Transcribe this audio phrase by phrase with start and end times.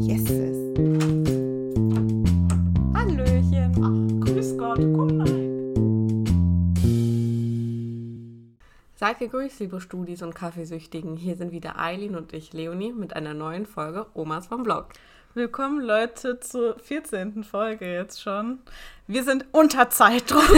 [0.00, 0.74] Yeses.
[2.92, 3.72] Hallöchen.
[3.80, 5.54] Ach, grüß Gott, komm rein.
[8.96, 11.16] Seid gegrüßt, liebe Studis und Kaffeesüchtigen.
[11.16, 14.88] Hier sind wieder Eileen und ich, Leonie, mit einer neuen Folge Omas vom Blog.
[15.34, 17.44] Willkommen, Leute, zur 14.
[17.44, 18.58] Folge jetzt schon.
[19.06, 20.42] Wir sind unter Zeitdruck.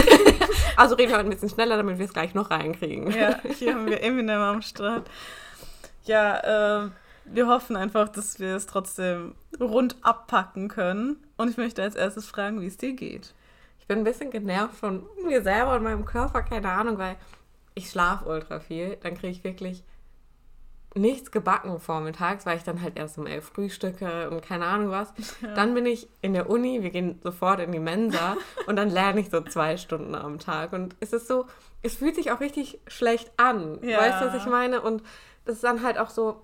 [0.78, 3.10] Also reden wir heute ein bisschen schneller, damit wir es gleich noch reinkriegen.
[3.10, 5.08] ja, hier haben wir Eminem am Start.
[6.04, 6.90] Ja, äh,
[7.28, 11.16] wir hoffen einfach, dass wir es trotzdem rund abpacken können.
[11.36, 13.34] Und ich möchte als erstes fragen, wie es dir geht.
[13.78, 17.16] Ich bin ein bisschen genervt von mir selber und meinem Körper, keine Ahnung, weil
[17.74, 18.96] ich schlafe ultra viel.
[19.02, 19.84] Dann kriege ich wirklich
[20.96, 25.12] nichts gebacken vormittags, weil ich dann halt erst um elf frühstücke und keine Ahnung was.
[25.54, 28.36] Dann bin ich in der Uni, wir gehen sofort in die Mensa
[28.66, 30.72] und dann lerne ich so zwei Stunden am Tag.
[30.72, 31.46] Und es ist so,
[31.82, 33.78] es fühlt sich auch richtig schlecht an.
[33.82, 34.00] Ja.
[34.00, 34.80] Weißt du, was ich meine?
[34.80, 35.02] Und
[35.44, 36.42] das ist dann halt auch so,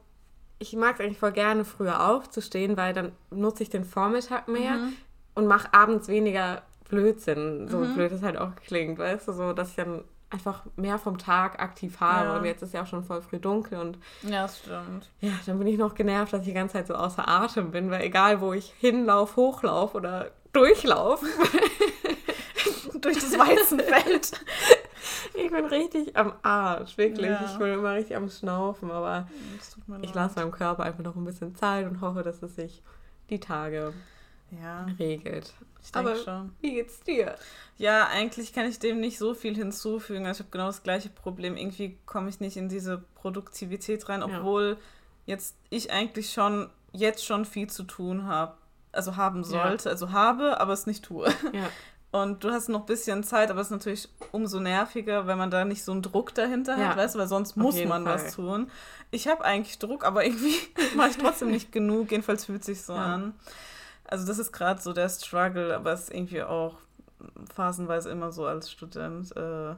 [0.63, 4.79] ich mag es eigentlich voll gerne, früher aufzustehen, weil dann nutze ich den Vormittag mehr
[5.35, 7.69] und mache abends weniger Blödsinn.
[7.69, 11.19] So blöd es halt auch klingt, weißt du, so, dass ich dann einfach mehr vom
[11.19, 12.29] Tag aktiv habe.
[12.29, 12.37] Ja.
[12.39, 15.11] Und jetzt ist ja auch schon voll früh dunkel und Ja, stimmt.
[15.21, 17.91] ja, dann bin ich noch genervt, dass ich die ganze Zeit so außer Atem bin,
[17.91, 21.23] weil egal, wo ich hinlauf, hochlauf oder durchlauf,
[23.01, 24.31] Durch das Weizenfeld.
[25.35, 27.27] ich bin richtig am Arsch, wirklich.
[27.31, 27.45] Ja.
[27.45, 29.29] Ich bin immer richtig am Schnaufen, aber
[30.03, 32.83] ich lasse meinem Körper einfach noch ein bisschen Zeit und hoffe, dass es sich
[33.31, 33.93] die Tage
[34.63, 35.53] Ja, regelt.
[35.83, 36.53] ich denke schon.
[36.61, 37.35] wie geht's dir?
[37.79, 40.27] Ja, eigentlich kann ich dem nicht so viel hinzufügen.
[40.27, 41.57] Also ich habe genau das gleiche Problem.
[41.57, 44.27] Irgendwie komme ich nicht in diese Produktivität rein, Ja.
[44.39, 44.77] obwohl
[45.27, 48.55] jetzt ich eigentlich schon jetzt schon viel zu tun habe.
[48.95, 49.89] Also haben sollte.
[49.89, 51.27] Also habe, aber es nicht tue.
[52.13, 55.51] Und du hast noch ein bisschen Zeit, aber es ist natürlich umso nerviger, wenn man
[55.51, 56.89] da nicht so einen Druck dahinter Ja.
[56.91, 58.15] hat, weißt du, weil sonst muss man Fall.
[58.15, 58.71] was tun.
[59.11, 60.55] Ich habe eigentlich Druck, aber irgendwie
[60.95, 62.11] mache ich trotzdem nicht genug.
[62.11, 63.15] Jedenfalls fühlt sich so Ja.
[63.15, 63.35] an.
[64.05, 66.75] Also das ist gerade so der Struggle, aber es ist irgendwie auch
[67.55, 69.35] phasenweise immer so als Student.
[69.35, 69.75] Äh,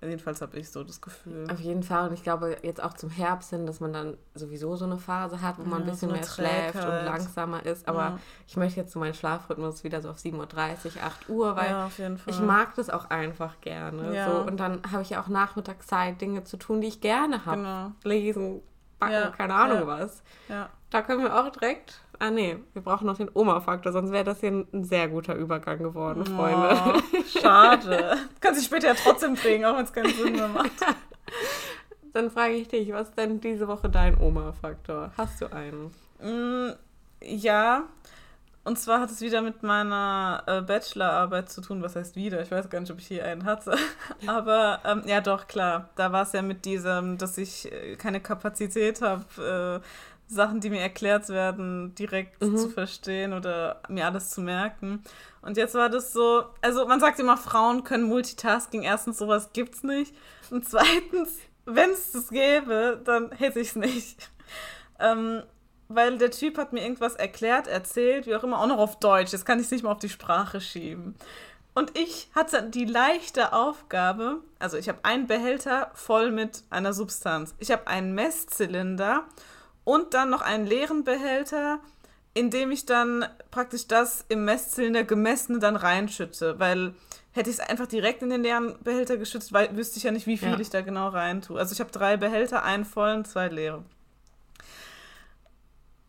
[0.00, 1.46] jedenfalls habe ich so das Gefühl.
[1.50, 2.08] auf jeden Fall.
[2.08, 5.42] Und ich glaube, jetzt auch zum Herbst hin, dass man dann sowieso so eine Phase
[5.42, 6.84] hat, wo man ein Ja, bisschen so mehr schläft Trägheit.
[7.00, 7.88] und langsamer ist.
[7.88, 8.18] Aber Ja.
[8.46, 11.86] ich möchte jetzt so meinen Schlafrhythmus wieder so auf 7.30 Uhr, 8 Uhr, weil ja,
[11.86, 12.32] auf jeden Fall.
[12.34, 14.14] Ich mag das auch einfach gerne.
[14.14, 14.30] Ja.
[14.30, 14.38] So.
[14.46, 17.56] Und dann habe ich ja auch Nachmittagszeit, Dinge zu tun, die ich gerne habe.
[17.58, 17.92] Genau.
[18.04, 18.60] Lesen,
[18.98, 19.86] backen, Ja, keine Ahnung ja.
[19.86, 20.22] was.
[20.48, 20.68] Ja.
[20.90, 22.00] Da können wir auch direkt.
[22.20, 25.78] Ah nee, wir brauchen noch den Oma-Faktor, sonst wäre das hier ein, sehr guter Übergang
[25.78, 26.94] geworden, Freunde.
[26.94, 28.16] Oh, schade.
[28.40, 30.72] Kannst du später ja trotzdem bringen, auch wenn es keinen Sinn mehr macht.
[32.12, 35.12] Dann frage ich dich, was ist denn diese Woche dein Oma-Faktor?
[35.16, 35.92] Hast du einen?
[36.20, 36.72] Mm,
[37.22, 37.84] ja.
[38.68, 41.82] Und zwar hat es wieder mit meiner äh, Bachelorarbeit zu tun.
[41.82, 42.42] Was heißt wieder?
[42.42, 43.74] Ich weiß gar nicht, ob ich hier einen hatte.
[44.26, 45.88] Aber ähm, ja, doch, klar.
[45.96, 50.68] Da war es ja mit diesem, dass ich äh, keine Kapazität habe, äh, Sachen, die
[50.68, 52.58] mir erklärt werden, direkt Mhm.
[52.58, 55.02] zu verstehen oder mir alles zu merken.
[55.40, 58.82] Und jetzt war das so, also man sagt immer, Frauen können Multitasking.
[58.82, 60.14] Erstens, sowas gibt's nicht.
[60.50, 64.30] Und zweitens, wenn es das gäbe, dann hätte ich es nicht.
[65.00, 65.44] Ähm,
[65.88, 69.32] weil der Typ hat mir irgendwas erklärt, erzählt, wie auch immer, auch noch auf Deutsch.
[69.32, 71.14] Jetzt kann ich es nicht mal auf die Sprache schieben.
[71.74, 77.54] Und ich hatte die leichte Aufgabe, also ich habe einen Behälter voll mit einer Substanz.
[77.58, 79.24] Ich habe einen Messzylinder
[79.84, 81.78] und dann noch einen leeren Behälter,
[82.34, 86.58] in dem ich dann praktisch das im Messzylinder gemessene dann reinschütte.
[86.58, 86.94] Weil
[87.32, 90.26] hätte ich es einfach direkt in den leeren Behälter geschützt, weil wüsste ich ja nicht,
[90.26, 90.58] wie viel Ja.
[90.58, 91.58] ich da genau rein tue.
[91.58, 93.84] Also ich habe drei Behälter, einen vollen, zwei leere.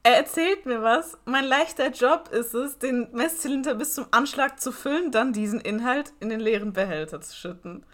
[0.03, 1.17] Er erzählt mir was.
[1.25, 6.13] Mein leichter Job ist es, den Messzylinder bis zum Anschlag zu füllen, dann diesen Inhalt
[6.19, 7.85] in den leeren Behälter zu schütten.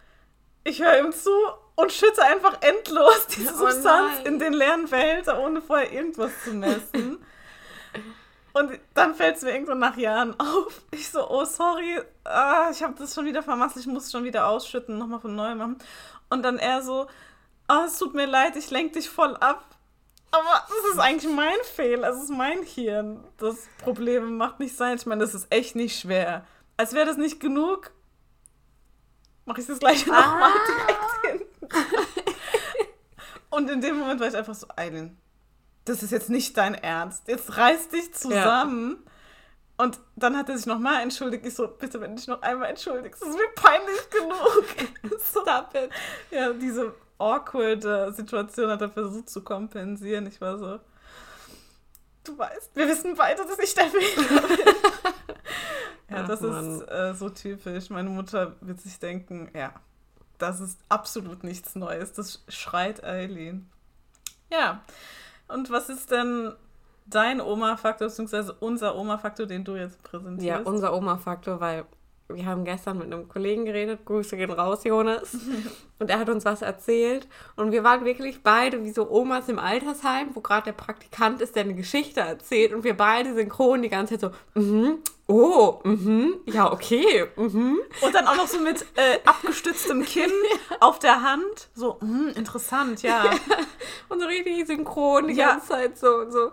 [0.64, 1.32] Ich höre ihm zu
[1.76, 4.26] und schütte einfach endlos diese Oh Substanz nein.
[4.26, 7.24] in den leeren Behälter, ohne vorher irgendwas zu messen.
[8.54, 10.82] Und dann fällt es mir irgendwann nach Jahren auf.
[10.92, 14.48] Ich so, oh sorry, ah, ich habe das schon wieder vermasselt, ich muss schon wieder
[14.48, 15.78] ausschütten, nochmal von neu machen.
[16.30, 17.08] Und dann er so,
[17.68, 19.75] oh, es tut mir leid, ich lenke dich voll ab.
[20.36, 24.98] Aber das ist eigentlich mein Fehler, es ist mein Hirn, das Probleme macht nicht sein.
[24.98, 26.46] Ich meine, das ist echt nicht schwer.
[26.78, 27.92] Als wäre das nicht genug,
[29.46, 31.86] mache ich das gleiche nochmal direkt hinten.
[33.50, 35.18] Und in dem Moment war ich einfach so, Eileen,
[35.86, 37.28] das ist jetzt nicht dein Ernst.
[37.28, 39.06] Jetzt reiß dich zusammen.
[39.78, 41.46] Und dann hat er sich nochmal entschuldigt.
[41.46, 45.20] Ich so, bitte, wenn du dich noch einmal entschuldigst, das ist mir peinlich genug.
[45.20, 45.90] so, Stop it.
[46.32, 50.28] ja, diese awkward äh, Situation hat er versucht zu kompensieren.
[50.28, 50.80] Ich war so,
[52.24, 54.76] du weißt, wir wissen beide, dass ich der Fehler bin.
[56.16, 56.80] ja, das Mann.
[56.80, 57.90] ist äh, so typisch.
[57.90, 59.74] Meine Mutter wird sich denken, ja,
[60.38, 62.14] das ist absolut nichts Neues.
[62.14, 63.70] Das schreit Eileen.
[64.52, 64.84] Ja,
[65.48, 66.54] Und was ist denn
[67.06, 70.46] dein Oma-Faktor, beziehungsweise unser Oma-Faktor, den du jetzt präsentierst?
[70.46, 71.86] Ja, unser Oma-Faktor, weil
[72.28, 75.38] wir haben gestern mit einem Kollegen geredet, Grüße gehen raus, Jonas,
[76.00, 79.60] und er hat uns was erzählt und wir waren wirklich beide wie so Omas im
[79.60, 83.90] Altersheim, wo gerade der Praktikant ist, der eine Geschichte erzählt und wir beide synchron die
[83.90, 87.80] ganze Zeit so, mhm, oh, mhm, ja, okay, mhm.
[88.02, 90.32] Und dann auch noch so mit äh, abgestütztem Kinn
[90.80, 93.24] auf der Hand, so, mhm, interessant, ja.
[94.10, 95.52] Und so richtig synchron die Ja.
[95.52, 96.52] ganze Zeit so, so.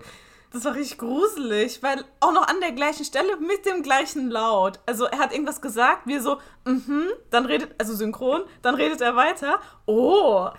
[0.53, 4.81] Das war richtig gruselig, weil auch noch an der gleichen Stelle mit dem gleichen Laut.
[4.85, 9.17] Also er hat irgendwas gesagt, wir so, mhm, dann redet, also synchron, dann redet er
[9.17, 9.61] weiter.
[9.87, 10.51] Oh,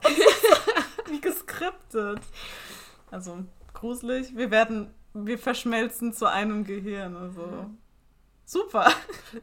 [1.10, 2.19] wie geskriptet.
[3.12, 4.36] Also gruselig.
[4.36, 7.16] Wir werden, wir verschmelzen zu einem Gehirn.
[7.16, 7.68] Also
[8.46, 8.92] super.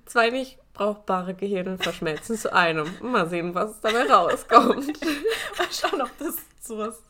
[0.06, 2.88] Zwei nicht brauchbare Gehirne verschmelzen zu einem.
[3.00, 4.87] Mal sehen, was dabei rauskommt.
[5.58, 7.00] Mal schauen, ob das sowas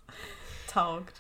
[0.69, 1.15] taugt.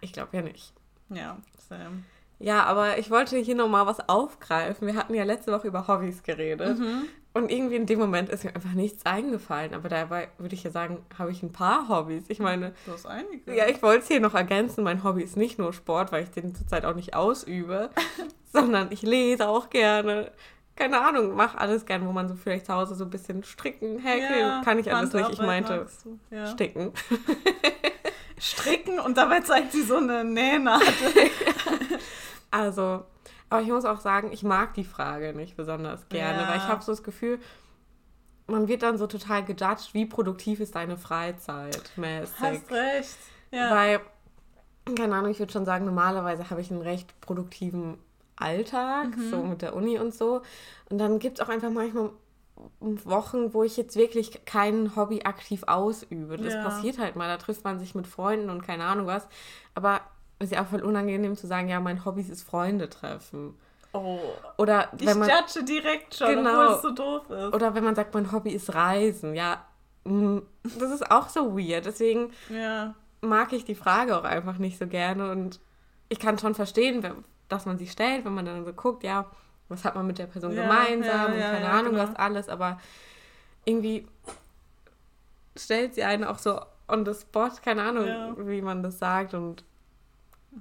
[0.00, 0.74] Ich glaube ja nicht.
[1.10, 1.36] Ja,
[1.68, 2.02] same.
[2.38, 4.86] Ja, aber ich wollte hier nochmal was aufgreifen.
[4.86, 6.78] Wir hatten ja letzte Woche über Hobbys geredet.
[7.32, 9.74] Und irgendwie in dem Moment ist mir einfach nichts eingefallen.
[9.74, 12.24] Aber dabei würde ich ja sagen, habe ich ein paar Hobbys.
[12.28, 13.54] Ich meine, Du hast einige.
[13.56, 14.84] ja, ich wollte es hier noch ergänzen.
[14.84, 17.90] Mein Hobby ist nicht nur Sport, weil ich den zurzeit auch nicht ausübe,
[18.52, 20.30] sondern ich lese auch gerne.
[20.76, 23.98] Keine Ahnung, mache alles gern, wo man so vielleicht zu Hause so ein bisschen stricken,
[24.00, 24.40] häkeln.
[24.40, 25.30] Ja, Kann ich alles nicht.
[25.30, 25.86] Ich meinte
[26.30, 26.46] ja.
[26.46, 26.92] sticken.
[28.38, 30.86] stricken und dabei zeigt sie so eine Nähnadel.
[32.50, 33.04] Also,
[33.50, 36.48] aber ich muss auch sagen, ich mag die Frage nicht besonders gerne, Ja.
[36.48, 37.40] weil ich habe so das Gefühl,
[38.46, 42.36] man wird dann so total gejudged, wie produktiv ist deine Freizeit mäßig.
[42.40, 43.16] Hast recht.
[43.50, 43.70] Ja.
[43.74, 44.00] Weil,
[44.96, 47.98] keine Ahnung, ich würde schon sagen, normalerweise habe ich einen recht produktiven
[48.36, 49.30] Alltag, Mhm.
[49.30, 50.42] so mit der Uni und so.
[50.90, 52.10] Und dann gibt es auch einfach manchmal
[52.80, 56.36] Wochen, wo ich jetzt wirklich kein Hobby aktiv ausübe.
[56.36, 56.62] Das Ja.
[56.62, 57.28] passiert halt mal.
[57.28, 59.26] Da trifft man sich mit Freunden und keine Ahnung was.
[59.74, 60.00] Aber
[60.38, 63.56] ist ja auch voll unangenehm zu sagen, ja, mein Hobby ist Freunde treffen.
[63.92, 64.18] oh.
[64.58, 66.50] Oder Ich wenn man, judge direkt schon, Genau.
[66.62, 67.54] obwohl es so doof ist.
[67.54, 69.34] oder wenn man sagt, mein Hobby ist Reisen.
[69.34, 69.64] Ja,
[70.04, 71.86] mm, das ist auch so weird.
[71.86, 72.94] Deswegen ja.
[73.20, 75.60] mag ich die Frage auch einfach nicht so gerne und
[76.08, 77.04] ich kann schon verstehen,
[77.48, 79.26] dass man sie stellt, wenn man dann so guckt, ja,
[79.68, 81.08] was hat man mit der Person Ja, gemeinsam
[81.38, 82.08] ja, und keine Ahnung genau.
[82.08, 82.78] was alles, aber
[83.64, 84.06] irgendwie
[85.56, 89.64] stellt sie einen auch so on the spot, keine Ahnung, wie man das sagt und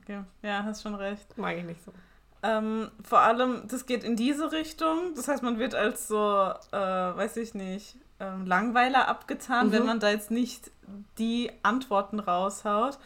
[0.01, 0.23] Okay.
[0.41, 1.37] Ja, hast schon recht.
[1.37, 1.91] mag ich nicht so.
[2.41, 5.13] Ähm, vor allem, das geht in diese Richtung.
[5.15, 6.17] Das heißt, man wird als so,
[6.71, 9.71] äh, weiß ich nicht, ähm, Langweiler abgetan, Mhm.
[9.71, 10.71] wenn man da jetzt nicht
[11.19, 12.97] die Antworten raushaut.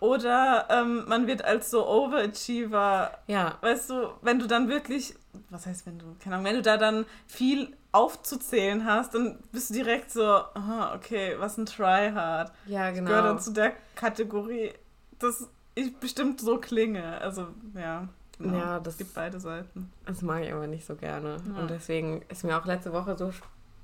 [0.00, 5.14] Oder ähm, man wird als so Overachiever Ja, weißt du, wenn du dann wirklich,
[5.50, 9.70] was heißt, wenn du, keine Ahnung, wenn du da dann viel aufzuzählen hast, dann bist
[9.70, 12.52] du direkt so, aha, okay, was ein Tryhard.
[12.66, 13.22] ja, Ich gehöre genau.
[13.22, 14.72] dann zu der Kategorie,
[15.18, 17.20] dass ich bestimmt so klinge.
[17.20, 18.08] Also, ja.
[18.38, 18.56] Genau.
[18.56, 19.92] Ja, das- es gibt beide Seiten.
[20.06, 21.36] Das mag ich aber nicht so gerne.
[21.54, 21.60] Ja.
[21.60, 23.30] Und deswegen ist mir auch letzte Woche so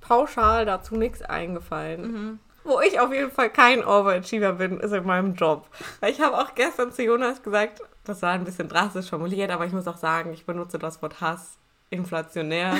[0.01, 2.01] pauschal dazu nichts eingefallen.
[2.13, 2.39] Mhm.
[2.67, 5.69] Wo ich auf jeden Fall kein Overachiever bin, ist in meinem Job.
[6.01, 9.67] Weil ich habe auch gestern zu Jonas gesagt, das war ein bisschen drastisch formuliert, aber
[9.67, 11.57] ich muss auch sagen, ich benutze das Wort Hass
[11.91, 12.77] inflationär.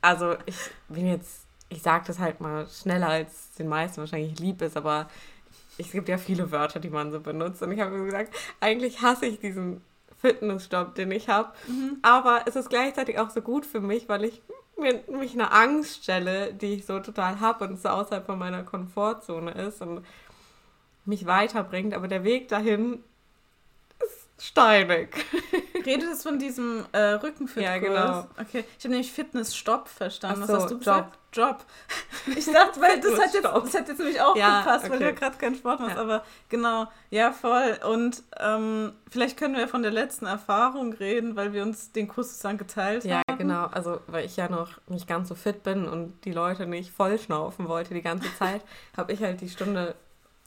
[0.00, 0.56] Also ich
[0.88, 5.08] bin jetzt, ich sage das halt mal schneller, als den meisten wahrscheinlich lieb ist, aber
[5.78, 7.60] es gibt ja viele Wörter, die man so benutzt.
[7.62, 9.80] Und ich habe gesagt, eigentlich hasse ich diesen
[10.20, 11.52] Fitnessjob, den ich habe.
[12.02, 14.42] Aber es ist gleichzeitig auch so gut für mich, weil ich
[14.78, 18.62] mir, mich eine Angst stelle, die ich so total habe und so außerhalb von meiner
[18.62, 20.04] Komfortzone ist und
[21.04, 21.94] mich weiterbringt.
[21.94, 23.02] Aber der Weg dahin
[24.04, 25.16] ist steinig.
[25.86, 27.64] Redet es von diesem äh, Rückenfit-Kurs?
[27.64, 28.26] Ja, genau.
[28.38, 30.42] Okay, ich habe nämlich Fitness-Stopp verstanden.
[30.44, 31.17] Ach Was so, hast du gesagt?
[31.32, 31.64] Job.
[32.34, 35.04] Ich dachte, weil das hat, jetzt, das hat jetzt nämlich auch Ja, gepasst, weil du
[35.04, 35.04] okay.
[35.04, 35.96] ja gerade keinen Sport machst.
[35.96, 36.02] Ja.
[36.02, 37.78] Aber genau, ja, voll.
[37.88, 42.28] Und ähm, vielleicht können wir von der letzten Erfahrung reden, weil wir uns den Kurs
[42.30, 43.38] sozusagen geteilt Ja, haben.
[43.38, 43.66] genau.
[43.66, 47.68] Also, weil ich ja noch nicht ganz so fit bin und die Leute nicht vollschnaufen
[47.68, 48.62] wollte die ganze Zeit,
[48.96, 49.94] habe ich halt die Stunde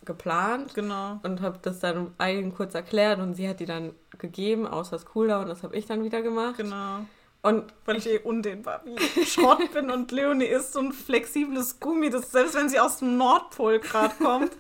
[0.03, 1.19] geplant Genau.
[1.23, 5.05] und habe das dann einigen kurz erklärt und sie hat die dann gegeben, außer das
[5.05, 6.57] Cooldown, das habe ich dann wieder gemacht.
[6.57, 7.05] Genau.
[7.43, 12.09] Und Weil ich eh undehnbar wie Schrott bin und Leonie ist so ein flexibles Gummi,
[12.11, 14.51] das selbst wenn sie aus dem Nordpol gerade kommt,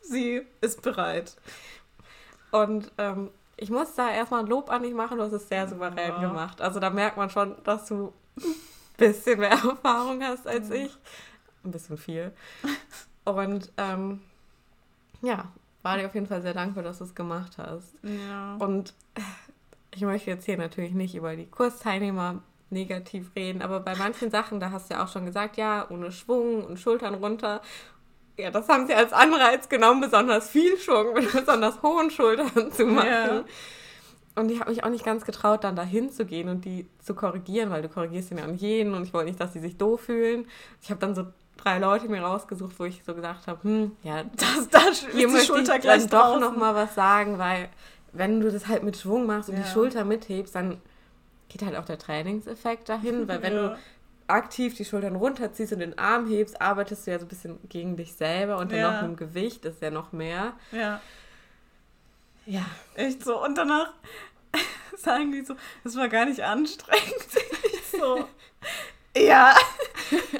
[0.00, 1.36] sie ist bereit.
[2.52, 5.68] Und ähm, ich muss da erstmal ein Lob an dich machen, du hast es sehr
[5.68, 6.20] souverän Ja.
[6.20, 6.60] gemacht.
[6.60, 8.44] Also da merkt man schon, dass du ein
[8.96, 10.74] bisschen mehr Erfahrung hast als Mhm.
[10.76, 10.96] ich.
[11.64, 12.32] Ein bisschen viel.
[13.24, 14.20] Und ähm,
[15.20, 15.48] ja,
[15.82, 17.92] war dir auf jeden Fall sehr dankbar, dass du es gemacht hast.
[18.02, 18.54] Ja.
[18.60, 18.94] Und
[19.94, 24.60] ich möchte jetzt hier natürlich nicht über die Kursteilnehmer negativ reden, aber bei manchen Sachen,
[24.60, 27.60] da hast du ja auch schon gesagt, ja, ohne Schwung und Schultern runter.
[28.38, 32.86] Ja, das haben sie als Anreiz genommen, besonders viel Schwung mit besonders hohen Schultern zu
[32.86, 33.08] machen.
[33.08, 33.44] Ja.
[34.36, 37.14] Und ich habe mich auch nicht ganz getraut, dann dahin zu gehen und die zu
[37.14, 40.02] korrigieren, weil du korrigierst ja nicht jeden und ich wollte nicht, dass sie sich doof
[40.02, 40.46] fühlen.
[40.80, 44.24] Ich habe dann so drei Leute mir rausgesucht, wo ich so gesagt habe, hm, ja,
[44.36, 47.68] das, das hier möchte ich dann doch noch mal was sagen, weil
[48.12, 49.62] wenn du das halt mit Schwung machst und ja.
[49.62, 50.80] die Schulter mithebst, dann
[51.48, 53.68] geht halt auch der Trainingseffekt dahin, weil wenn ja.
[53.68, 53.78] du
[54.26, 57.96] aktiv die Schultern runterziehst und den Arm hebst, arbeitest du ja so ein bisschen gegen
[57.96, 58.92] dich selber und dann ja.
[58.92, 60.54] noch mit dem Gewicht ist ja noch mehr.
[60.72, 61.00] Ja.
[62.46, 62.64] Ja.
[62.94, 63.42] Echt so.
[63.42, 63.92] Und danach
[64.96, 67.02] sagen die so, das war gar nicht anstrengend.
[67.72, 68.24] Ich so,
[69.16, 69.54] ja,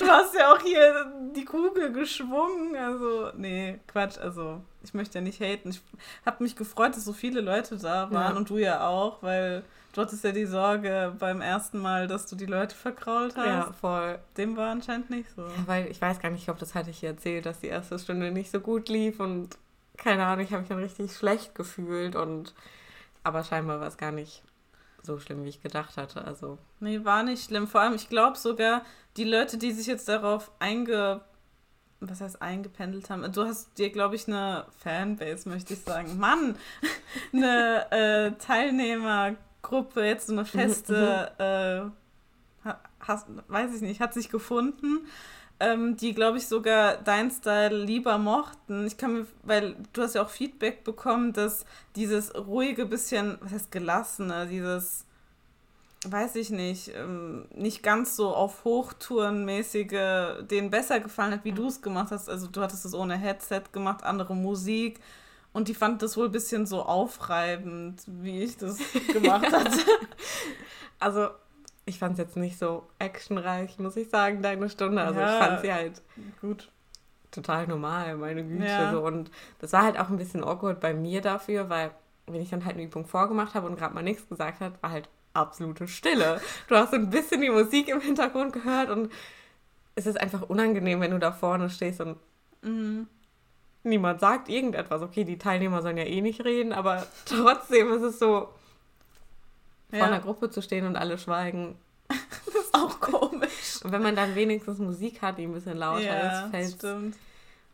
[0.00, 2.76] du hast ja auch hier die Kugel geschwungen.
[2.76, 4.18] Also, nee, Quatsch.
[4.18, 5.70] Also, ich möchte ja nicht haten.
[5.70, 5.80] Ich
[6.24, 8.36] habe mich gefreut, dass so viele Leute da waren ja.
[8.36, 12.36] und du ja auch, weil du hattest ja die Sorge beim ersten Mal, dass du
[12.36, 13.46] die Leute verkrault hast.
[13.46, 14.18] Ja, voll.
[14.36, 15.42] Dem war anscheinend nicht so.
[15.42, 18.30] Ja, weil ich weiß gar nicht, ob das hatte ich erzählt, dass die erste Stunde
[18.30, 19.56] nicht so gut lief und
[19.96, 22.54] keine Ahnung, ich habe mich dann richtig schlecht gefühlt und
[23.22, 24.42] aber scheinbar war es gar nicht
[25.02, 26.24] so schlimm, wie ich gedacht hatte.
[26.24, 26.58] Also.
[26.80, 27.66] Nee, war nicht schlimm.
[27.66, 28.82] Vor allem, ich glaube sogar,
[29.16, 31.22] die Leute, die sich jetzt darauf einge.
[32.02, 33.30] Was heißt eingependelt haben?
[33.30, 36.18] Du hast dir, glaube ich, eine Fanbase, möchte ich sagen.
[36.18, 36.56] Mann!
[37.32, 41.92] eine äh, Teilnehmergruppe, jetzt so eine feste,
[42.64, 45.00] äh, hast, weiß ich nicht, hat sich gefunden
[45.60, 48.86] ähm, die, glaube ich, sogar dein Style lieber mochten.
[48.86, 53.52] Ich kann mir, weil du hast ja auch Feedback bekommen, dass dieses ruhige bisschen, was
[53.52, 55.04] heißt gelassene, dieses,
[56.06, 61.52] weiß ich nicht, ähm, nicht ganz so auf Hochtouren mäßige, denen besser gefallen hat, wie
[61.52, 62.30] du es gemacht hast.
[62.30, 64.98] Also du hattest es ohne Headset gemacht, andere Musik.
[65.52, 68.78] Und die fand das wohl ein bisschen so aufreibend, wie ich das
[69.12, 69.78] gemacht hatte.
[70.98, 71.28] also
[71.90, 75.02] ich fand es jetzt nicht so actionreich, muss ich sagen, deine Stunde.
[75.02, 76.02] Also ja, ich fand sie halt
[76.40, 76.70] gut.
[77.32, 78.64] Total normal, meine Güte.
[78.64, 78.92] Ja.
[78.92, 79.00] So.
[79.02, 81.90] Und das war halt auch ein bisschen awkward bei mir dafür, weil
[82.26, 84.90] wenn ich dann halt eine Übung vorgemacht habe und gerade mal nichts gesagt hat, war
[84.90, 86.40] halt absolute Stille.
[86.68, 89.12] Du hast so ein bisschen die Musik im Hintergrund gehört und
[89.96, 92.18] es ist einfach unangenehm, wenn du da vorne stehst und
[92.62, 93.08] mhm.
[93.82, 95.02] niemand sagt irgendetwas.
[95.02, 98.48] Okay, die Teilnehmer sollen ja eh nicht reden, aber trotzdem ist es so,
[99.92, 99.98] ja.
[99.98, 101.76] vor einer Gruppe zu stehen und alle schweigen.
[102.08, 103.82] das ist auch komisch.
[103.84, 107.14] Und wenn man dann wenigstens Musik hat, die ein bisschen lauter ja, ist, fällt es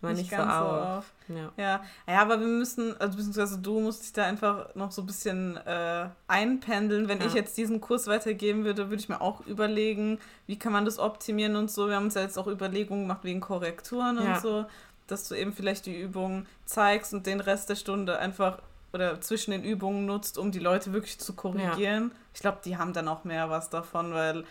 [0.02, 0.44] nicht, nicht so auf.
[0.48, 1.12] So auf.
[1.28, 1.52] Ja.
[1.56, 1.84] ja.
[2.06, 5.56] ja, aber wir müssen, also beziehungsweise du musst dich da einfach noch so ein bisschen
[5.56, 7.08] äh, einpendeln.
[7.08, 7.26] Wenn ja.
[7.26, 10.98] ich jetzt diesen Kurs weitergeben würde, würde ich mir auch überlegen, wie kann man das
[10.98, 11.88] optimieren und so.
[11.88, 14.66] Wir haben uns ja jetzt auch Überlegungen gemacht wegen Korrekturen und so,
[15.06, 18.58] dass du eben vielleicht die Übung zeigst und den Rest der Stunde einfach
[18.92, 22.10] oder zwischen den Übungen nutzt, um die Leute wirklich zu korrigieren.
[22.12, 22.20] Ja.
[22.34, 24.44] Ich glaube, die haben dann auch mehr was davon, weil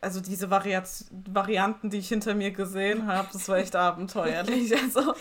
[0.00, 4.74] also diese Variat Varianten, die ich hinter mir gesehen habe, das war echt abenteuerlich.
[4.76, 5.14] Also,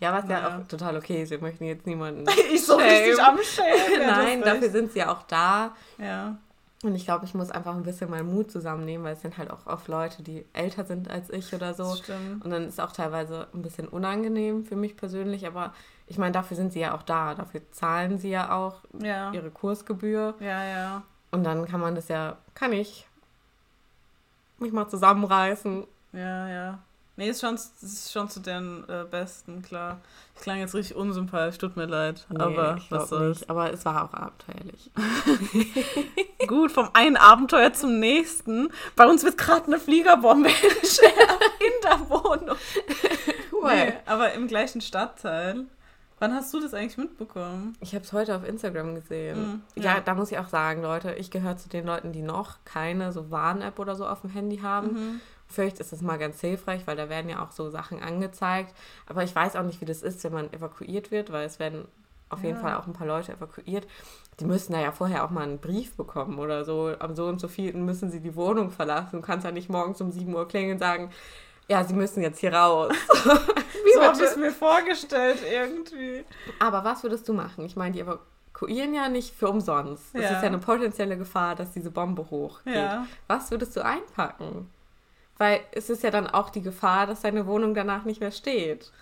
[0.00, 0.40] ja, was ja.
[0.40, 1.30] ja auch total okay ist.
[1.30, 2.24] Wir möchten jetzt niemanden.
[2.52, 4.06] ich so richtig am Schämen.
[4.06, 5.74] Nein, dafür sind sie ja auch da.
[5.98, 6.36] Ja.
[6.82, 9.50] Und ich glaube, ich muss einfach ein bisschen meinen Mut zusammennehmen, weil es sind halt
[9.50, 11.94] auch oft Leute, die älter sind als ich oder so.
[11.96, 12.44] Stimmt.
[12.44, 15.72] Und dann ist es auch teilweise ein bisschen unangenehm für mich persönlich, aber
[16.06, 17.34] ich meine, dafür sind sie ja auch da.
[17.34, 19.32] Dafür zahlen sie ja auch ja.
[19.32, 20.34] ihre Kursgebühr.
[20.40, 21.02] Ja, ja.
[21.30, 23.06] Und dann kann man das ja, kann ich
[24.58, 25.84] mich mal zusammenreißen.
[26.12, 26.78] Ja, ja.
[27.16, 30.00] Nee, ist schon, ist schon zu den äh, Besten, klar.
[30.34, 32.26] Ich klang jetzt richtig unsympathisch, tut mir leid.
[32.28, 33.40] Nee, aber was soll's.
[33.40, 34.90] Nicht, aber es war auch abenteuerlich.
[36.48, 38.68] Gut, vom einen Abenteuer zum nächsten.
[38.96, 40.48] Bei uns wird gerade eine Fliegerbombe
[41.60, 42.56] in der Wohnung.
[43.62, 45.66] Nee, aber im gleichen Stadtteil.
[46.18, 47.76] Wann hast du das eigentlich mitbekommen?
[47.80, 49.38] Ich habe es heute auf Instagram gesehen.
[49.38, 49.96] Mhm, ja.
[49.96, 50.00] ja.
[50.00, 53.30] da muss ich auch sagen, Leute, ich gehöre zu den Leuten, die noch keine so
[53.30, 54.92] Warn-App oder so auf dem Handy haben.
[54.92, 55.20] Mhm.
[55.48, 58.74] Vielleicht ist das mal ganz hilfreich, weil da werden ja auch so Sachen angezeigt.
[59.06, 61.86] Aber ich weiß auch nicht, wie das ist, wenn man evakuiert wird, weil es werden
[62.30, 62.48] auf ja.
[62.48, 63.86] jeden Fall auch ein paar Leute evakuiert.
[64.40, 66.92] Die müssen da ja vorher auch mal einen Brief bekommen oder so.
[66.98, 69.16] Am so und so vielen müssen sie die Wohnung verlassen.
[69.16, 71.10] Du kannst ja nicht morgens um 7 Uhr klingeln und sagen,
[71.68, 72.92] ja, sie müssen jetzt hier raus.
[73.84, 76.24] Wie so habe ich es mir vorgestellt irgendwie.
[76.58, 77.64] Aber was würdest du machen?
[77.64, 80.14] Ich meine, die evakuieren ja nicht für umsonst.
[80.14, 80.30] Es ja.
[80.30, 82.74] ist ja eine potenzielle Gefahr, dass diese Bombe hochgeht.
[82.74, 83.06] Ja.
[83.26, 84.70] Was würdest du einpacken?
[85.38, 88.92] Weil es ist ja dann auch die Gefahr, dass deine Wohnung danach nicht mehr steht.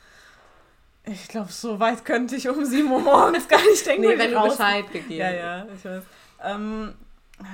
[1.05, 4.03] Ich glaube, so weit könnte ich um 7 Uhr morgens gar nicht denken.
[4.03, 6.03] nee, wenn du Bescheid gegeben Ja, ja, ich weiß.
[6.45, 6.95] Ähm,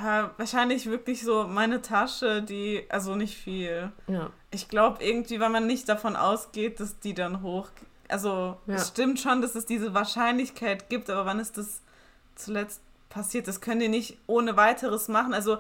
[0.02, 3.92] ja, wahrscheinlich wirklich so meine Tasche, die, also nicht viel.
[4.07, 4.30] Ja.
[4.50, 7.68] Ich glaube irgendwie, weil man nicht davon ausgeht, dass die dann hoch.
[8.09, 8.75] Also ja.
[8.75, 11.83] es stimmt schon, dass es diese Wahrscheinlichkeit gibt, aber wann ist das
[12.35, 12.80] zuletzt
[13.11, 13.49] passiert?
[13.49, 15.35] Das können die nicht ohne weiteres machen.
[15.35, 15.59] Also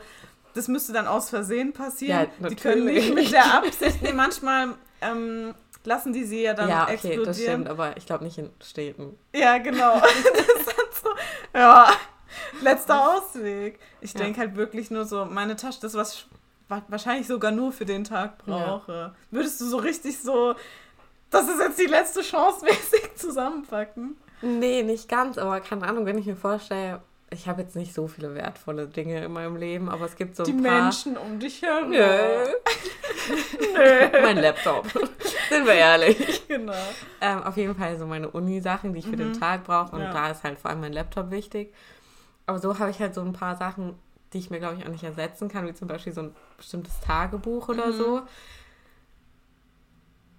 [0.54, 2.28] das müsste dann aus Versehen passieren.
[2.40, 4.02] Ja, die können nicht mit der Absicht.
[4.02, 5.54] nee, manchmal ähm,
[5.84, 7.26] lassen die sie ja dann ja, okay, explodieren.
[7.26, 9.18] das stimmt, aber ich glaube nicht in Städten.
[9.34, 9.94] Ja, genau.
[10.00, 11.08] das ist halt so,
[11.54, 11.90] ja,
[12.62, 13.78] letzter Ausweg.
[14.00, 14.20] Ich Ja.
[14.20, 16.26] denke halt wirklich nur so, meine Tasche, das, was ich
[16.68, 19.14] wa- wahrscheinlich sogar nur für den Tag brauche.
[19.30, 20.54] Würdest du so richtig so,
[21.30, 24.16] das ist jetzt die letzte Chance mäßig zusammenpacken?
[24.42, 28.06] Nee, nicht ganz, aber keine Ahnung, wenn ich mir vorstelle, ich habe jetzt nicht so
[28.08, 30.82] viele wertvolle Dinge in meinem Leben, aber es gibt so die ein paar.
[30.84, 31.90] Menschen um dich herum.
[31.90, 31.98] Nö.
[33.74, 34.22] Nö.
[34.22, 34.86] mein Laptop.
[35.50, 36.46] Sind wir ehrlich.
[36.48, 36.72] Genau.
[37.20, 39.40] Ähm, auf jeden Fall so meine Uni-Sachen, die ich für den Mhm.
[39.40, 39.94] Tag brauche.
[39.96, 40.12] Und Ja.
[40.12, 41.74] da ist halt vor allem mein Laptop wichtig.
[42.48, 43.94] Aber so habe ich halt so ein paar Sachen,
[44.32, 46.98] die ich mir, glaube ich, auch nicht ersetzen kann, wie zum Beispiel so ein bestimmtes
[47.00, 47.92] Tagebuch oder Mhm.
[47.92, 48.22] so.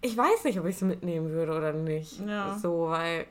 [0.02, 2.20] Ich weiß nicht, ob ich es mitnehmen würde oder nicht.
[2.26, 2.58] Ja.
[2.58, 3.28] So, weil,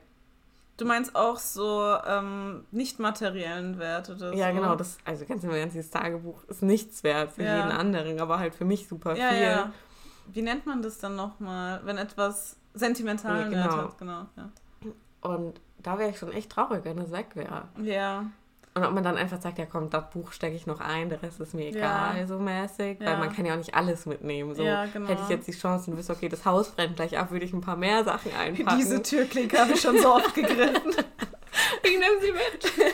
[0.77, 4.37] Du meinst auch so ähm, nicht materiellen Wert oder so?
[4.39, 7.57] ja, genau, das, also ganz im Ernst, dieses Tagebuch ist nichts wert für Ja.
[7.57, 9.41] jeden anderen, aber halt für mich super Ja, viel.
[9.41, 9.71] ja.
[10.27, 13.83] Wie nennt man das dann nochmal, wenn etwas sentimentalen Ja, Wert genau.
[13.83, 13.97] hat?
[13.97, 15.33] Genau.
[15.35, 17.67] Und da wäre ich schon echt traurig, wenn es weg wäre.
[17.83, 18.25] ja.
[18.75, 21.21] Und ob man dann einfach sagt, ja komm, das Buch stecke ich noch ein, der
[21.23, 22.11] Rest ist mir Ja.
[22.13, 22.99] egal, so mäßig.
[22.99, 23.07] Ja.
[23.07, 24.53] Weil man kann ja auch nicht alles mitnehmen.
[24.55, 25.07] So Ja, genau.
[25.09, 27.53] hätte ich jetzt die Chance und wüsste, okay, das Haus brennt gleich ab, würde ich
[27.53, 28.77] ein paar mehr Sachen einpacken.
[28.77, 30.93] Diese Türklinke habe ich schon so oft gegriffen.
[31.83, 32.93] ich nehme sie mit.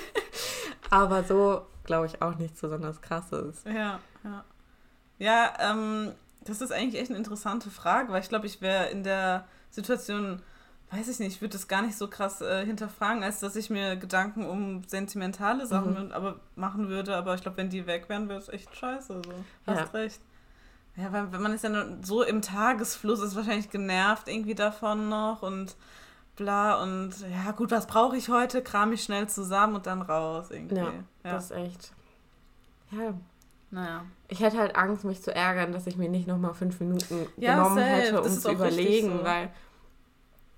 [0.90, 3.64] Aber so glaube ich auch nichts besonders krasses.
[3.66, 4.44] Ja, ja.
[5.18, 6.12] Ja, ähm,
[6.46, 10.42] das ist eigentlich echt eine interessante Frage, weil ich glaube, ich wäre in der Situation,
[10.92, 13.70] weiß ich nicht, ich würde das gar nicht so krass äh, hinterfragen, als dass ich
[13.70, 16.12] mir Gedanken um sentimentale Sachen Mhm.
[16.12, 17.16] aber machen würde.
[17.16, 19.22] Aber ich glaube, wenn die weg wären, wäre es echt scheiße.
[19.26, 19.34] So.
[19.66, 20.22] Hast recht.
[20.96, 21.72] Ja, weil wenn man ist ja
[22.04, 25.76] so im Tagesfluss, ist wahrscheinlich genervt irgendwie davon noch und
[26.38, 27.14] bla und
[27.46, 28.62] ja gut, was brauche ich heute?
[28.62, 30.76] Kram ich schnell zusammen und dann raus irgendwie.
[30.78, 30.92] Ja, ja.
[31.24, 31.92] Das ist echt.
[32.92, 33.14] Ja.
[33.72, 34.06] naja.
[34.30, 37.56] Ich hätte halt Angst, mich zu ärgern, dass ich mir nicht nochmal fünf Minuten Ja,
[37.56, 37.90] genommen safe.
[37.90, 39.24] hätte, Das um zu überlegen, so.
[39.24, 39.50] weil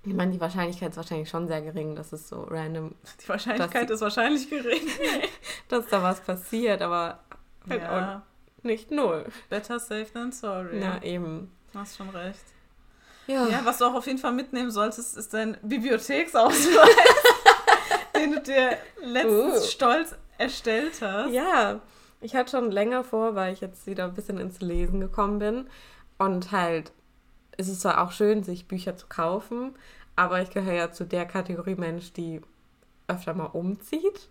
[0.08, 3.90] ich meine, die Wahrscheinlichkeit ist wahrscheinlich schon sehr gering, dass es so random, Die Wahrscheinlichkeit
[3.90, 4.82] ist wahrscheinlich gering.
[5.68, 7.20] dass da was passiert, aber
[7.68, 8.22] halt auch Ja,
[8.62, 9.26] nicht null.
[9.50, 10.80] better safe than sorry.
[10.80, 11.50] Ja, eben.
[11.72, 12.40] Du hast schon recht.
[13.26, 13.46] Ja.
[13.48, 16.88] Ja, was du auch auf jeden Fall mitnehmen solltest, ist dein Bibliotheksausweis,
[18.16, 19.66] den du dir letztens Uh.
[19.68, 21.30] stolz erstellt hast.
[21.32, 21.80] Ja,
[22.20, 25.66] ich hatte schon länger vor, weil ich jetzt wieder ein bisschen ins Lesen gekommen bin.
[26.16, 26.92] Und halt,
[27.58, 29.76] es ist zwar auch schön, sich Bücher zu kaufen,
[30.18, 32.40] aber ich gehöre ja zu der Kategorie Mensch, die
[33.06, 34.28] öfter mal umzieht.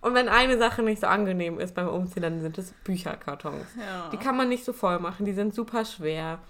[0.00, 3.64] Und wenn eine Sache nicht so angenehm ist beim Umziehen, dann sind es Bücherkartons.
[3.78, 4.10] Ja.
[4.10, 6.40] Die kann man nicht so voll machen, die sind super schwer.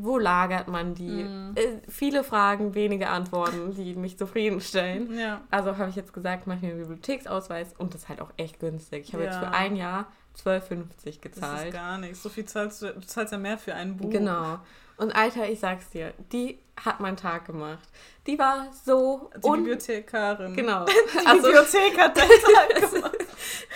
[0.00, 1.24] Wo lagert man die?
[1.24, 1.52] Mhm.
[1.56, 5.16] Äh, viele Fragen, wenige Antworten, die mich zufriedenstellen.
[5.18, 5.40] ja.
[5.50, 8.30] Also habe ich jetzt gesagt, mache ich mir einen Bibliotheksausweis und das ist halt auch
[8.36, 9.04] echt günstig.
[9.08, 9.40] Ich habe jetzt Ja.
[9.48, 10.06] für ein Jahr
[10.36, 11.72] 12,50 Das ist gezahlt.
[11.72, 12.22] gar nichts.
[12.22, 14.10] So viel zahlst du, du zahlst ja mehr für ein Buch.
[14.10, 14.58] Genau.
[14.98, 17.88] Und Alter, ich sag's dir, die hat meinen Tag gemacht.
[18.26, 20.54] Die war so Die Bibliothekarin.
[20.54, 20.84] Genau.
[21.22, 22.28] Die Also Bibliothek hat deinen
[22.80, 23.16] Tag gemacht.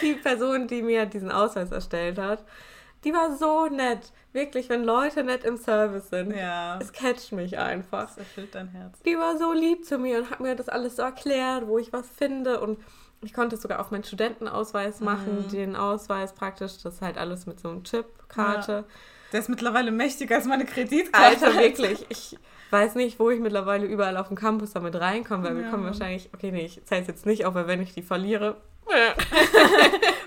[0.03, 2.45] die Person, die mir diesen Ausweis erstellt hat,
[3.05, 4.13] die war so nett.
[4.33, 6.79] Wirklich, wenn Leute nett im Service sind, Ja.
[6.81, 8.07] es catcht mich einfach.
[8.07, 8.99] Das erfüllt dein Herz.
[9.03, 11.93] Die war so lieb zu mir und hat mir das alles so erklärt, wo ich
[11.93, 12.61] was finde.
[12.61, 12.79] Und
[13.23, 15.49] ich konnte es sogar auf meinen Studentenausweis machen, Mhm.
[15.51, 16.79] den Ausweis praktisch.
[16.83, 18.85] Das ist halt alles mit so einem Chip-Karte.
[19.33, 21.47] Der ist mittlerweile mächtiger als meine Kreditkarte.
[21.47, 22.05] Alter, wirklich.
[22.11, 22.37] Ich
[22.71, 25.71] weiß nicht, wo ich mittlerweile überall auf dem Campus damit reinkomme, weil wir Ja.
[25.71, 28.57] kommen wahrscheinlich, okay, nee, ich zähle es jetzt nicht auf, weil wenn ich die verliere,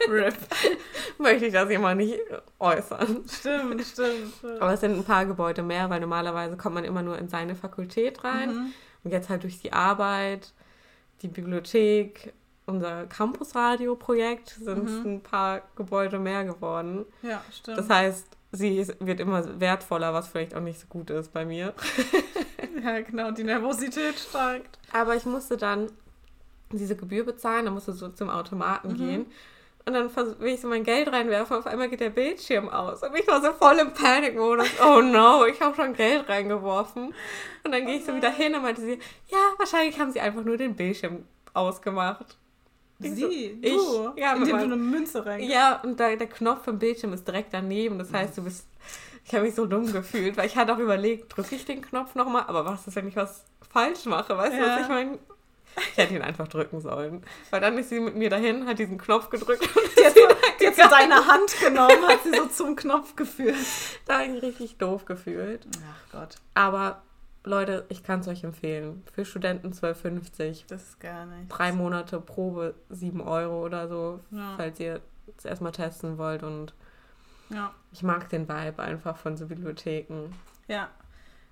[0.09, 0.35] RIP.
[1.17, 2.19] möchte ich das hier mal nicht
[2.59, 3.23] äußern.
[3.29, 4.33] Stimmt, stimmt.
[4.37, 4.61] stimmt.
[4.61, 7.55] Aber es sind ein paar Gebäude mehr, weil normalerweise kommt man immer nur in seine
[7.55, 8.49] Fakultät rein.
[8.53, 8.73] Mhm.
[9.03, 10.53] Und jetzt halt durch die Arbeit,
[11.21, 12.33] die Bibliothek,
[12.65, 15.05] unser Campusradio-Projekt sind es Mhm.
[15.15, 17.05] ein paar Gebäude mehr geworden.
[17.21, 17.77] Ja, stimmt.
[17.77, 21.45] Das heißt, sie ist, wird immer wertvoller, was vielleicht auch nicht so gut ist bei
[21.45, 21.73] mir.
[22.83, 24.79] ja, genau, die Nervosität steigt.
[24.91, 25.91] Aber ich musste dann
[26.71, 28.97] diese Gebühr bezahlen, dann musste so zum Automaten Mhm.
[28.97, 29.25] gehen.
[29.87, 33.03] Und dann will ich so mein Geld reinwerfen, auf einmal geht der Bildschirm aus.
[33.03, 34.67] Und ich war so voll im Panikmodus.
[34.83, 37.13] Oh no, ich habe schon Geld reingeworfen.
[37.63, 40.43] Und dann gehe ich so wieder hin und meinte sie, ja, wahrscheinlich haben sie einfach
[40.43, 42.35] nur den Bildschirm ausgemacht.
[43.13, 45.41] Sie, ich, du, ja, indem du eine Münze rein.
[45.43, 47.99] Ja, und da, der Knopf vom Bildschirm ist direkt daneben.
[47.99, 48.67] Das heißt, du bist.
[49.27, 52.13] Ich habe mich so dumm gefühlt, weil ich hatte auch überlegt, drücke ich den Knopf
[52.15, 54.37] nochmal, aber was ist, wenn ich was falsch mache?
[54.37, 54.75] Weißt du, Ja.
[54.75, 55.19] was ich meine?
[55.91, 57.21] Ich hätte ihn einfach drücken sollen.
[57.49, 60.15] Weil dann ist sie mit mir dahin, hat diesen Knopf gedrückt und Die hat,
[60.61, 63.55] die hat so deine Hand genommen, hat sie so zum Knopf geführt.
[64.05, 65.67] da habe ich mich richtig doof gefühlt.
[65.91, 67.01] Ach Gott, Aber
[67.45, 69.03] Leute, ich kann es euch empfehlen.
[69.13, 70.65] Für Studenten 12,50.
[70.67, 71.47] das ist gar nicht.
[71.49, 75.01] Drei Monate Probe 7 Euro oder so, Ja, falls ihr
[75.37, 76.43] es erstmal testen wollt.
[76.43, 76.73] Und
[77.49, 80.29] ja, ich mag den Vibe einfach von so Bibliotheken.
[80.67, 80.89] ja.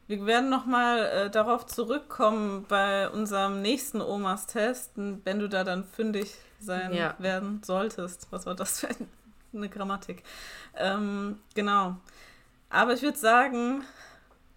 [0.06, 6.36] Wir werden nochmal äh, darauf zurückkommen bei unserem nächsten Omas-Test, wenn du da dann fündig
[6.60, 7.16] sein Ja.
[7.20, 8.28] werden solltest.
[8.30, 8.90] Was war das für
[9.54, 10.22] eine Grammatik?
[10.76, 11.96] Ähm, genau.
[12.70, 13.84] Aber ich würde sagen,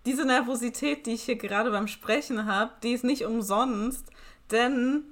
[0.06, 4.06] diese Nervosität, die ich hier gerade beim Sprechen habe, die ist nicht umsonst,
[4.50, 5.04] denn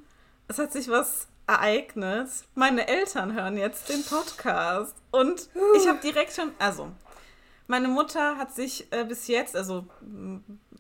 [0.48, 2.30] es hat sich was ereignet.
[2.54, 6.90] Meine Eltern hören jetzt den Podcast und ich habe direkt schon, also
[7.66, 9.87] meine Mutter hat sich äh, bis jetzt, also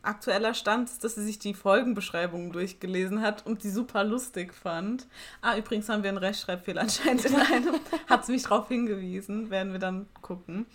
[0.02, 5.06] aktueller Stand ist, dass sie sich die Folgenbeschreibungen durchgelesen hat und die super lustig fand.
[5.40, 7.74] Ah, übrigens haben wir einen Rechtschreibfehler anscheinend in einem.
[8.06, 10.66] hat sie mich darauf hingewiesen, werden wir dann gucken.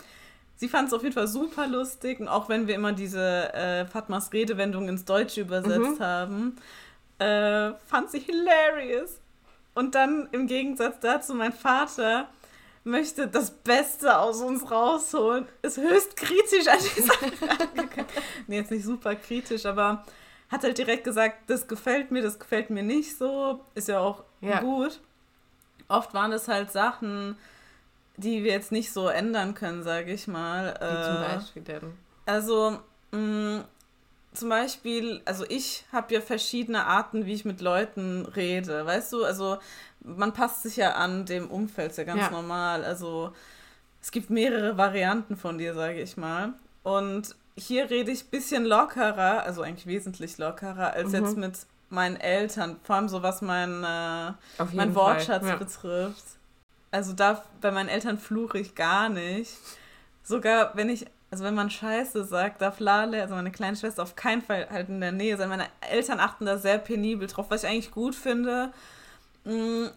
[0.59, 3.85] Sie fand es auf jeden Fall super lustig und auch wenn wir immer diese äh,
[3.85, 6.03] Fatmas Redewendung ins Deutsche übersetzt Mhm.
[6.03, 6.55] haben,
[7.17, 9.21] äh, fand sie hilarious.
[9.73, 12.27] Und dann im Gegensatz dazu, mein Vater
[12.83, 18.05] möchte das Beste aus uns rausholen, ist höchst kritisch an die Sache rangegangen.
[18.47, 20.03] Nee, jetzt nicht super kritisch, aber
[20.49, 23.61] hat halt direkt gesagt, das gefällt mir, das gefällt mir nicht so.
[23.75, 24.59] Ist ja auch Ja.
[24.59, 24.99] gut.
[25.87, 27.37] Oft waren es halt Sachen,
[28.19, 30.73] die wir jetzt nicht so ändern können, sage ich mal.
[30.79, 31.93] Wie zum Äh, Beispiel denn?
[32.25, 32.79] also,
[33.11, 33.63] mh,
[34.33, 38.85] zum Beispiel, also ich habe ja verschiedene Arten, wie ich mit Leuten rede.
[38.85, 39.57] Weißt du, also
[40.01, 42.29] man passt sich ja an dem Umfeld, ist ja ganz Ja.
[42.29, 42.83] normal.
[42.83, 43.31] Also
[44.01, 46.53] es gibt mehrere Varianten von dir, sage ich mal.
[46.83, 51.15] Und hier rede ich ein bisschen lockerer, also eigentlich wesentlich lockerer, als Mhm.
[51.15, 51.53] jetzt mit
[51.89, 52.77] meinen Eltern.
[52.83, 54.33] Vor allem so, was mein, äh,
[54.73, 54.95] mein Fall.
[54.95, 55.55] Wortschatz Ja.
[55.57, 56.23] betrifft.
[56.91, 59.51] Also da bei meinen Eltern fluche ich gar nicht.
[60.23, 64.15] Sogar wenn ich, also wenn man Scheiße sagt, darf Lale, also meine kleine Schwester, auf
[64.15, 65.49] keinen Fall halt in der Nähe sein.
[65.49, 68.71] Meine Eltern achten da sehr penibel drauf, was ich eigentlich gut finde.
[69.45, 69.87] Mm,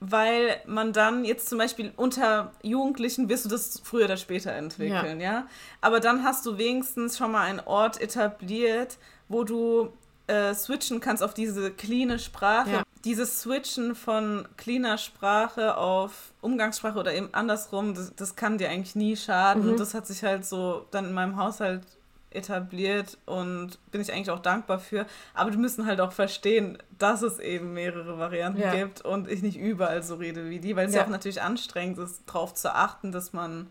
[0.00, 5.20] Weil man dann jetzt zum Beispiel unter Jugendlichen wirst du das früher oder später entwickeln,
[5.20, 5.46] ja.
[5.80, 9.92] Aber dann hast du wenigstens schon mal einen Ort etabliert, wo du
[10.26, 12.70] äh, switchen kannst auf diese cleane Sprache.
[12.70, 12.81] Ja.
[13.04, 18.94] Dieses Switchen von cleaner Sprache auf Umgangssprache oder eben andersrum, das, das kann dir eigentlich
[18.94, 19.64] nie schaden.
[19.64, 19.70] Mhm.
[19.70, 21.82] Und das hat sich halt so dann in meinem Haushalt
[22.30, 25.06] etabliert und bin ich eigentlich auch dankbar für.
[25.34, 28.74] Aber die müssen halt auch verstehen, dass es eben mehrere Varianten Ja.
[28.74, 31.00] gibt und ich nicht überall so rede wie die, weil es ja.
[31.00, 31.06] Ja.
[31.06, 33.66] auch natürlich anstrengend ist, darauf zu achten, dass man,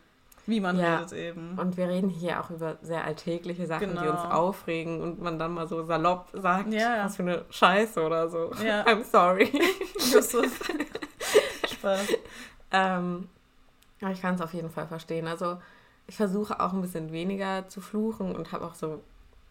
[0.48, 0.98] wie man Ja.
[0.98, 1.58] redet eben.
[1.60, 4.12] Und wir reden hier auch über sehr alltägliche Sachen, die Genau.
[4.12, 7.06] uns aufregen und man dann mal so salopp sagt, Ja, ja.
[7.06, 8.52] was für eine Scheiße oder so.
[8.64, 8.84] Ja.
[8.86, 9.52] I'm sorry.
[10.12, 10.52] Justus.
[11.70, 12.08] Spaß.
[12.72, 13.30] ähm,
[14.02, 15.28] aber ich kann es auf jeden Fall verstehen.
[15.28, 15.58] Also
[16.08, 19.02] ich versuche auch ein bisschen weniger zu fluchen und habe auch so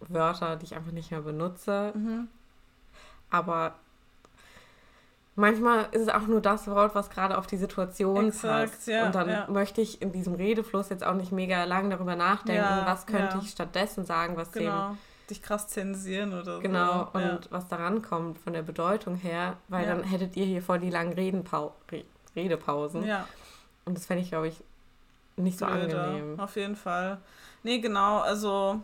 [0.00, 1.92] Wörter, die ich einfach nicht mehr benutze.
[1.94, 2.28] Mhm.
[3.30, 3.74] Aber
[5.34, 8.86] manchmal ist es auch nur das Wort, was gerade auf die Situation Exakt, passt.
[8.86, 9.46] ja, und dann ja.
[9.48, 13.38] möchte ich in diesem Redefluss jetzt auch nicht mega lang darüber nachdenken, Ja, was könnte
[13.42, 14.96] ich stattdessen sagen, was dem Genau.
[15.28, 16.60] Dich krass zensieren oder so.
[16.60, 20.80] Genau, und was daran kommt von der Bedeutung her, weil dann hättet ihr hier voll
[20.80, 23.04] die langen Redenpau Re Redepausen.
[23.04, 23.26] ja.
[23.84, 24.62] Und das fände ich, glaube ich,
[25.36, 26.38] nicht so blöder, angenehm.
[26.38, 27.18] Auf jeden Fall.
[27.62, 28.80] Nee, genau, also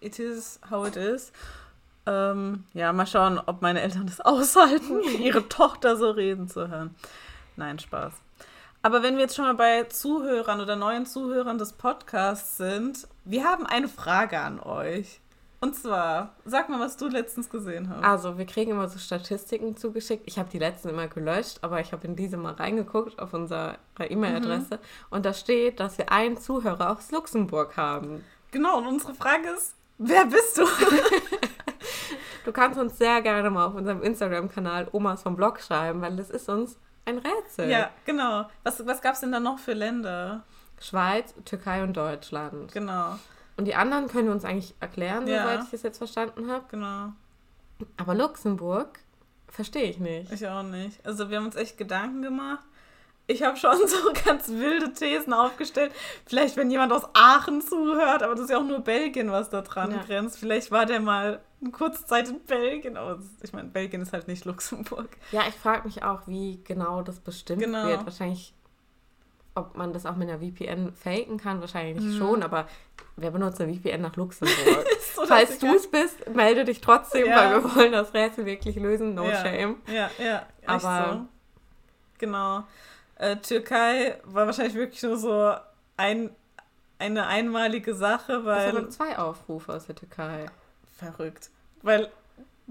[0.00, 1.32] it is how it is.
[2.10, 6.94] Ähm, ja, mal schauen, ob meine Eltern das aushalten, ihre Tochter so reden zu hören.
[7.56, 8.12] Nein, Spaß.
[8.82, 13.44] Aber wenn wir jetzt schon mal bei Zuhörern oder neuen Zuhörern des Podcasts sind, wir
[13.44, 15.20] haben eine Frage an euch.
[15.62, 18.02] Und zwar, sag mal, was du letztens gesehen hast.
[18.02, 20.22] Also, wir kriegen immer so Statistiken zugeschickt.
[20.24, 23.76] Ich habe die letzten immer gelöscht, aber ich habe in diese mal reingeguckt auf unsere
[23.98, 24.76] E-Mail-Adresse.
[24.76, 24.78] Mhm.
[25.10, 28.24] Und da steht, dass wir einen Zuhörer aus Luxemburg haben.
[28.50, 30.62] Genau, und unsere Frage ist, wer bist du?
[32.44, 36.30] Du kannst uns sehr gerne mal auf unserem Instagram-Kanal Omas vom Blog schreiben, weil das
[36.30, 37.68] ist uns ein Rätsel.
[37.70, 38.46] ja, genau.
[38.62, 40.42] Was, was gab es denn da noch für Länder?
[40.80, 42.72] Schweiz, Türkei und Deutschland.
[42.72, 43.18] Genau,
[43.56, 45.42] Und die anderen können wir uns eigentlich erklären, Ja.
[45.42, 46.64] soweit ich das jetzt verstanden habe.
[46.70, 47.12] genau.
[47.96, 48.98] Aber Luxemburg
[49.48, 50.32] verstehe ich nicht.
[50.32, 51.04] Ich auch nicht.
[51.04, 52.64] Also wir haben uns echt Gedanken gemacht.
[53.26, 55.92] Ich habe schon so ganz wilde Thesen aufgestellt.
[56.26, 59.60] Vielleicht, wenn jemand aus Aachen zuhört, aber das ist ja auch nur Belgien, was da
[59.62, 59.98] dran Ja.
[60.02, 60.38] grenzt.
[60.38, 62.96] Vielleicht war der mal eine kurze Zeit in Belgien.
[62.96, 65.08] Aber das- ich meine, Belgien ist halt nicht Luxemburg.
[65.32, 67.86] Ja, ich frage mich auch, wie genau das bestimmt Genau.
[67.86, 68.04] wird.
[68.04, 68.54] Wahrscheinlich,
[69.54, 72.16] ob man das auch mit einer VPN faken kann, wahrscheinlich Mhm.
[72.18, 72.66] schon, aber
[73.16, 74.56] wer benutzt eine VPN nach Luxemburg?
[75.14, 77.36] So Falls du es bist, melde dich trotzdem, Ja.
[77.36, 79.14] weil wir wollen das Rätsel wirklich lösen.
[79.14, 79.36] No Ja.
[79.42, 79.76] shame.
[79.86, 80.36] Ja, ja.
[80.62, 81.26] echt Aber- So.
[82.18, 82.64] Genau.
[83.16, 85.52] Äh, Türkei war wahrscheinlich wirklich nur so
[85.98, 86.30] ein,
[86.98, 88.72] eine einmalige Sache, Es weil.
[88.72, 90.46] haben zwei Aufrufe aus der Türkei.
[91.00, 91.50] Verrückt.
[91.82, 92.10] Weil,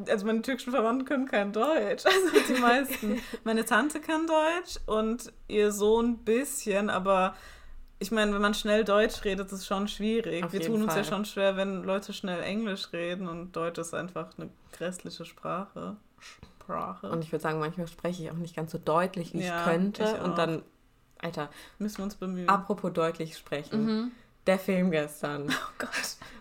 [0.07, 2.03] also meine türkischen Verwandten können kein Deutsch.
[2.05, 3.21] Also die meisten.
[3.43, 7.35] meine Tante kann Deutsch und ihr Sohn ein bisschen, aber
[8.01, 10.43] ich meine, wenn man schnell Deutsch redet, ist es schon schwierig.
[10.45, 11.05] Auf Wir tun uns ja Fall.
[11.05, 15.97] schon schwer, wenn Leute schnell Englisch reden und Deutsch ist einfach eine grässliche Sprache.
[16.19, 17.09] Sprache.
[17.09, 19.63] Und ich würde sagen, manchmal spreche ich auch nicht ganz so deutlich, wie Ja, ich
[19.65, 20.03] könnte.
[20.17, 20.61] ich und dann,
[21.21, 22.47] Alter, Müssen wir uns bemühen.
[22.47, 23.85] apropos deutlich sprechen.
[23.85, 24.11] Mhm.
[24.47, 25.49] Der Film gestern.
[25.51, 25.89] Oh Gott.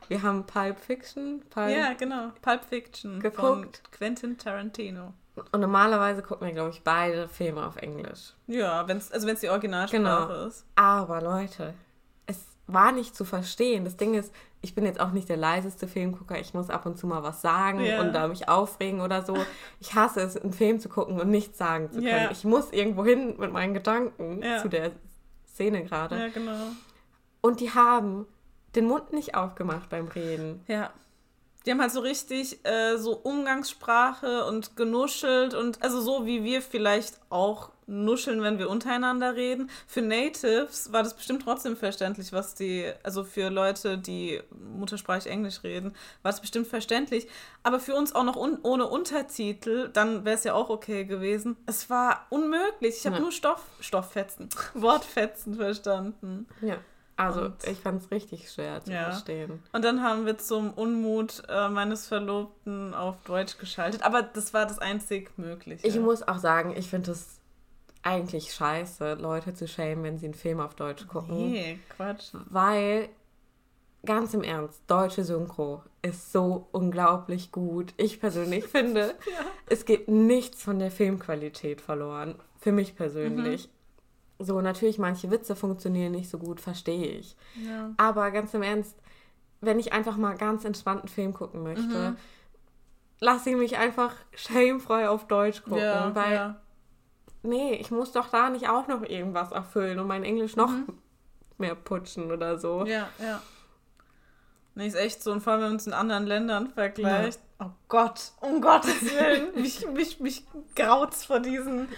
[0.08, 1.42] Wir haben Pulp Fiction.
[1.50, 2.30] Pulp Ja, genau.
[2.42, 3.40] Pulp Fiction Geguckt.
[3.42, 5.12] von Quentin Tarantino.
[5.52, 8.34] Und normalerweise gucken wir, glaube ich, beide Filme auf Englisch.
[8.48, 10.46] Ja, wenn's, also wenn es die Originalsprache Genau.
[10.46, 10.66] ist.
[10.74, 11.74] Aber Leute,
[12.26, 13.84] es war nicht zu verstehen.
[13.84, 16.40] Das Ding ist, ich bin jetzt auch nicht der leiseste Filmgucker.
[16.40, 18.00] Ich muss ab und zu mal was sagen Ja.
[18.00, 19.36] und da mich aufregen oder so.
[19.78, 22.08] Ich hasse es, einen Film zu gucken und nichts sagen zu können.
[22.24, 22.30] Ja.
[22.32, 24.58] Ich muss irgendwo hin mit meinen Gedanken Ja.
[24.58, 24.90] zu der
[25.46, 26.18] Szene gerade.
[26.18, 26.58] Ja, genau.
[27.40, 28.26] Und die haben
[28.74, 30.62] den Mund nicht aufgemacht beim Reden.
[30.68, 30.90] Ja.
[31.66, 36.62] Die haben halt so richtig äh, so Umgangssprache und genuschelt und also so wie wir
[36.62, 39.68] vielleicht auch nuscheln, wenn wir untereinander reden.
[39.86, 45.62] Für Natives war das bestimmt trotzdem verständlich, was die, also für Leute, die muttersprachlich Englisch
[45.64, 47.26] reden, war das bestimmt verständlich.
[47.62, 51.56] Aber für uns auch noch un ohne Untertitel, dann wäre es ja auch okay gewesen.
[51.66, 52.98] Es war unmöglich.
[52.98, 53.22] Ich habe Ja.
[53.22, 56.46] nur Stoff, Stofffetzen, Wortfetzen verstanden.
[56.62, 56.76] Ja.
[57.18, 59.10] Also Und- ich fand es richtig schwer zu Ja.
[59.10, 59.60] verstehen.
[59.72, 64.02] Und dann haben wir zum Unmut äh, meines Verlobten auf Deutsch geschaltet.
[64.04, 65.86] Aber das war das einzig Mögliche.
[65.86, 67.40] Ich muss auch sagen, ich finde es
[68.04, 71.50] eigentlich scheiße, Leute zu schämen, wenn sie einen Film auf Deutsch gucken.
[71.50, 72.30] Nee, Quatsch.
[72.48, 73.08] Weil,
[74.06, 77.92] ganz im Ernst, deutsche Synchro ist so unglaublich gut.
[77.96, 79.16] Ich persönlich finde,
[79.66, 82.36] es geht nichts von der Filmqualität verloren.
[82.60, 83.68] Für mich persönlich.
[84.38, 87.36] So, natürlich, manche Witze funktionieren nicht so gut, verstehe ich.
[87.66, 87.90] Ja.
[87.96, 88.96] Aber ganz im Ernst,
[89.60, 92.16] wenn ich einfach mal ganz entspannten Film gucken möchte,
[93.20, 95.78] lass ihn mich einfach shamefrei auf Deutsch gucken.
[95.78, 96.60] ja, weil, ja.
[97.42, 100.70] nee, ich muss doch da nicht auch noch irgendwas erfüllen und mein Englisch noch
[101.58, 102.84] mehr putschen oder so.
[102.86, 103.42] Ja, ja.
[104.74, 105.32] Nee, ist echt so.
[105.32, 107.40] Und vor allem, wenn man es in anderen Ländern vergleicht.
[107.58, 109.52] Oh Gott, um Gottes Willen.
[109.56, 110.44] mich, mich, mich
[110.76, 111.88] graut's vor diesen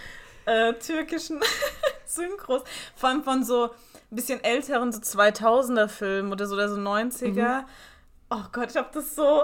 [0.45, 1.41] äh, türkischen
[2.15, 2.63] Synchros.
[2.95, 7.63] Vor allem von so ein bisschen älteren, so 2000er Filmen oder so, oder so 90er.
[8.29, 9.43] Oh Gott, ich habe das so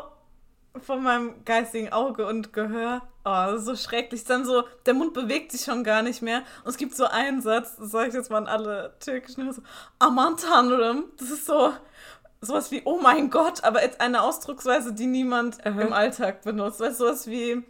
[0.81, 3.01] von meinem geistigen Auge und Gehör.
[3.25, 4.23] Oh, das ist so schrecklich.
[4.23, 6.43] Dann so, der Mund bewegt sich schon gar nicht mehr.
[6.63, 9.61] Und es gibt so einen Satz, das sage ich jetzt mal an alle türkischen, so,
[9.99, 11.05] Aman Tanrım.
[11.17, 11.73] Das ist so,
[12.41, 15.81] sowas wie, oh mein Gott, aber jetzt eine Ausdrucksweise, die niemand Aha.
[15.81, 16.79] im Alltag benutzt.
[16.79, 17.63] Weißt du, sowas wie,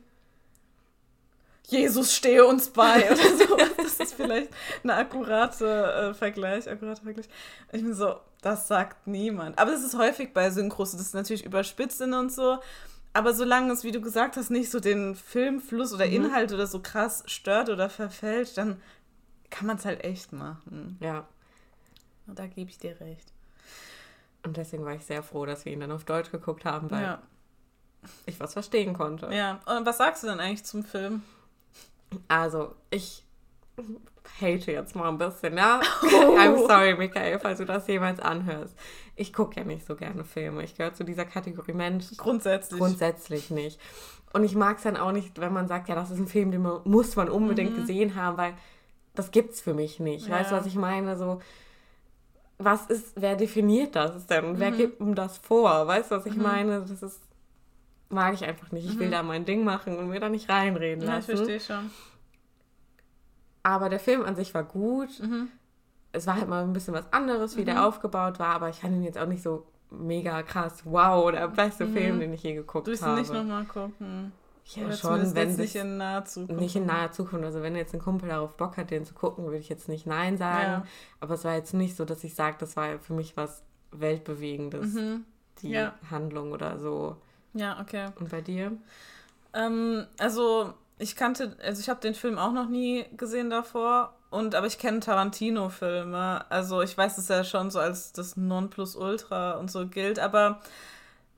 [1.68, 3.67] Jesus stehe uns bei oder sowas.
[4.18, 4.52] Vielleicht
[4.84, 5.66] eine akkurate
[6.10, 7.28] äh, Vergleich, akkurater Vergleich.
[7.72, 9.58] Ich bin so, das sagt niemand.
[9.60, 12.60] Aber das ist häufig bei Synchros, das ist natürlich überspitzt in und so.
[13.14, 16.82] Aber solange es, wie du gesagt hast, nicht so den Filmfluss oder Inhalt oder so
[16.82, 18.80] krass stört oder verfälscht, dann
[19.50, 20.98] kann man es halt echt machen.
[21.00, 21.26] Ja.
[22.28, 23.32] Und da gebe ich dir recht.
[24.44, 27.02] Und deswegen war ich sehr froh, dass wir ihn dann auf Deutsch geguckt haben, weil
[27.02, 27.22] Ja.
[28.26, 29.34] ich was verstehen konnte.
[29.34, 29.60] ja.
[29.66, 31.24] Und was sagst du denn eigentlich zum Film?
[32.28, 33.24] Also, ich
[34.42, 35.80] hate jetzt mal ein bisschen, ja?
[36.02, 38.76] I'm sorry, Michael, falls du das jemals anhörst.
[39.16, 40.64] Ich gucke ja nicht so gerne Filme.
[40.64, 42.80] Ich gehöre zu dieser Kategorie Mensch Grundsätzlich.
[42.80, 43.80] grundsätzlich nicht.
[44.34, 46.52] Und ich mag es dann auch nicht, wenn man sagt, ja, das ist ein Film,
[46.52, 48.54] den man, muss man unbedingt gesehen haben, weil
[49.16, 50.30] das gibt's für mich nicht.
[50.30, 50.60] Weißt du, Ja.
[50.62, 51.18] was ich meine?
[51.18, 51.42] So,
[52.60, 54.60] was ist, wer definiert das denn?
[54.60, 55.88] Wer gibt ihm das vor?
[55.88, 56.82] Weißt du, was ich meine?
[56.82, 57.22] Das ist,
[58.10, 58.88] mag ich einfach nicht.
[58.88, 61.38] Ich will da mein Ding machen und mir da nicht reinreden ja, ich lassen.
[61.38, 61.90] verstehe schon.
[63.68, 65.20] Aber der Film an sich war gut.
[65.20, 65.50] Mhm.
[66.14, 68.94] Es war halt mal ein bisschen was anderes, wie der aufgebaut war, aber ich fand
[68.96, 70.82] ihn jetzt auch nicht so mega krass.
[70.86, 73.20] Wow, der beste Film, den ich je geguckt Du willst ihn habe.
[73.20, 74.32] nicht nochmal gucken.
[74.66, 76.62] ja, Oder schon, wenn sich nicht in naher Zukunft.
[76.62, 77.44] nicht in naher Zukunft.
[77.46, 80.08] Also wenn jetzt ein Kumpel darauf Bock hat, den zu gucken, würde ich jetzt nicht
[80.08, 80.72] Nein sagen.
[80.72, 80.84] Ja.
[81.20, 84.94] Aber es war jetzt nicht so, dass ich sage, das war für mich was Weltbewegendes,
[84.94, 85.26] Mhm.
[85.62, 85.94] die Ja.
[86.10, 87.18] Handlung oder so.
[87.54, 88.08] Ja, okay.
[88.20, 88.72] Und bei dir?
[89.54, 94.14] Ähm, also ich kannte, also ich habe den Film auch noch nie gesehen davor.
[94.30, 96.46] Und aber ich kenne Tarantino-Filme.
[96.50, 100.20] Also ich weiß, dass er schon so als das Nonplusultra und so gilt.
[100.20, 100.60] Aber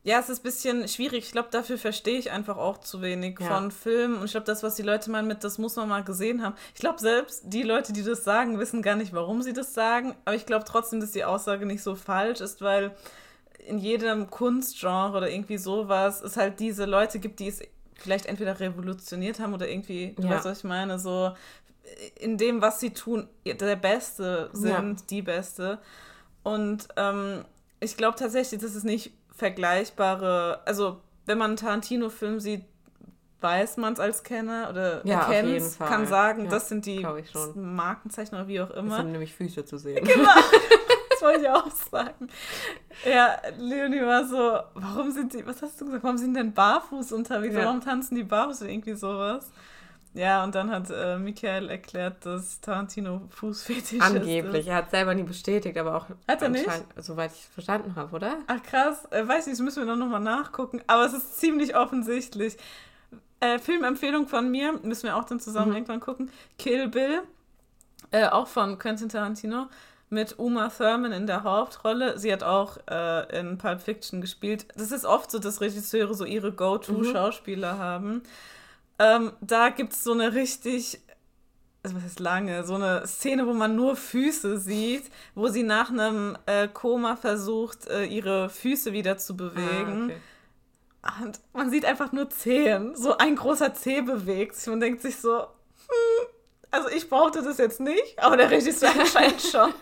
[0.04, 1.26] ja, es ist ein bisschen schwierig.
[1.26, 3.48] Ich glaube, dafür verstehe ich einfach auch zu wenig Ja.
[3.48, 4.18] von Filmen.
[4.18, 6.56] Und ich glaube, das, was die Leute meinen mit, das muss man mal gesehen haben.
[6.74, 10.16] Ich glaube, selbst die Leute, die das sagen, wissen gar nicht, warum sie das sagen.
[10.26, 12.96] Aber ich glaube trotzdem, dass die Aussage nicht so falsch ist, weil
[13.68, 17.62] in jedem Kunstgenre oder irgendwie sowas es halt diese Leute gibt, die es
[18.02, 20.32] vielleicht entweder revolutioniert haben oder irgendwie, du Ja.
[20.36, 21.32] weißt, was ich meine, so
[22.20, 25.80] in dem, was sie tun, der Beste sind, die Beste.
[26.44, 27.46] Und ähm,
[27.80, 32.64] ich glaube tatsächlich, dass es nicht vergleichbare, also wenn man einen Tarantino-Film sieht,
[33.42, 37.06] weiß man es als Kenner oder Ja, erkennt kann sagen, Ja, das sind die.
[37.56, 38.98] Markenzeichen oder wie auch Es immer.
[38.98, 40.08] sind nämlich Füße zu sehen.
[41.20, 42.28] das wollte ich auch sagen.
[43.06, 47.12] Ja, Leonie war so, warum sind die, was hast du gesagt, warum sind denn barfuß
[47.14, 47.56] unterwegs?
[47.56, 47.66] Ja.
[47.66, 49.52] Warum tanzen die barfuß oder irgendwie sowas?
[50.16, 54.62] Ja, und dann hat äh, Michael erklärt, dass Tarantino Fußfetisch Angeblich.
[54.62, 54.68] ist.
[54.68, 56.68] Er hat es selber nie bestätigt, aber auch Hat er nicht?
[56.98, 58.38] soweit ich es verstanden habe, oder?
[58.48, 61.76] Ach krass, äh, weiß nicht, das müssen wir dann nochmal nachgucken, aber es ist ziemlich
[61.76, 62.58] offensichtlich.
[63.40, 65.76] Äh, Filmempfehlung von mir, müssen wir auch dann zusammen Mhm.
[65.76, 66.32] irgendwann gucken.
[66.58, 67.22] Kill Bill,
[68.12, 69.68] äh, auch von Quentin Tarantino,
[70.10, 72.18] mit Uma Thurman in der Hauptrolle.
[72.18, 74.66] Sie hat auch äh, in Pulp Fiction gespielt.
[74.76, 78.24] Das ist oft so, dass Regisseure so ihre Go-To-Schauspieler haben.
[78.98, 81.00] Ähm, da gibt es so eine richtig
[81.82, 85.90] also was heißt lange, so eine Szene, wo man nur Füße sieht, wo sie nach
[85.90, 90.12] einem äh, Koma versucht, äh, ihre Füße wieder zu bewegen.
[91.02, 91.26] Ah, okay.
[91.26, 92.96] Und man sieht einfach nur Zehen.
[92.96, 94.68] So ein großer Zeh bewegt sich.
[94.68, 95.48] Man denkt sich so,
[96.72, 99.74] also ich brauchte das jetzt nicht, aber der Regisseur anscheinend schon.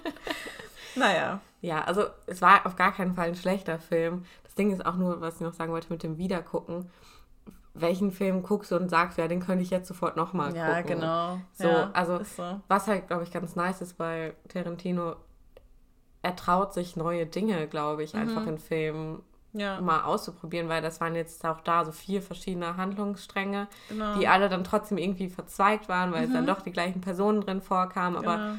[0.96, 1.42] Naja.
[1.62, 4.26] Ja, also es war auf gar keinen Fall ein schlechter Film.
[4.44, 6.90] Das Ding ist auch nur, was ich noch sagen wollte mit dem Wiedergucken.
[7.74, 10.60] Welchen Film guckst du und sagst, ja, den könnte ich jetzt sofort nochmal gucken.
[10.62, 11.40] Ja, genau.
[11.54, 12.60] So, ja, also so.
[12.68, 15.16] Was halt, glaube ich, ganz nice ist bei Tarantino,
[16.24, 18.48] er traut sich neue Dinge, glaube ich, einfach Mhm.
[18.50, 23.68] in Filmen Ja, mal auszuprobieren, weil das waren jetzt auch da so vier verschiedene Handlungsstränge,
[23.90, 24.14] genau.
[24.16, 24.20] Mhm.
[24.20, 27.62] die alle dann trotzdem irgendwie verzweigt waren, weil es dann doch die gleichen Personen drin
[27.62, 28.54] vorkamen, aber genau.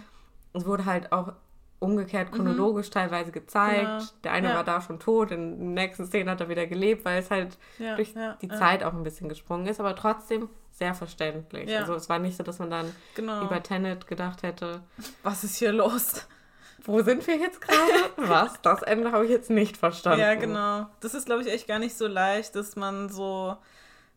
[0.54, 1.32] es wurde halt auch
[1.80, 3.84] umgekehrt chronologisch teilweise gezeigt.
[3.86, 4.04] Genau.
[4.24, 4.54] Der eine Ja.
[4.56, 7.56] war da schon tot, in der nächsten Szene hat er wieder gelebt, weil es halt
[7.78, 11.76] ja, durch ja, die Zeit auch ein bisschen gesprungen ist, aber trotzdem sehr verständlich.
[11.76, 13.44] Also es war nicht so, dass man dann Genau.
[13.44, 14.80] über Tenet gedacht hätte,
[15.22, 16.26] Was ist hier los?
[16.84, 18.10] Wo sind wir jetzt gerade?
[18.16, 18.60] Was?
[18.62, 20.20] Das Ende habe ich jetzt nicht verstanden.
[20.20, 20.86] Ja, genau.
[21.00, 23.56] Das ist, glaube ich, echt gar nicht so leicht, dass man so,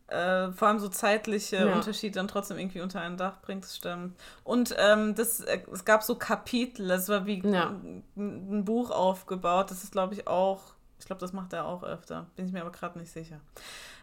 [0.08, 1.74] äh, vor allem so zeitliche Ja.
[1.74, 4.18] Unterschiede dann trotzdem irgendwie unter ein Dach bringt, das stimmt.
[4.44, 7.70] Und ähm, das, äh, es gab so Kapitel, es war wie Ja.
[7.70, 9.70] ein, ein Buch aufgebaut.
[9.70, 10.60] Das ist, glaube ich, auch,
[10.98, 12.26] ich glaube, das macht er auch öfter.
[12.36, 13.40] Bin ich mir aber gerade nicht sicher.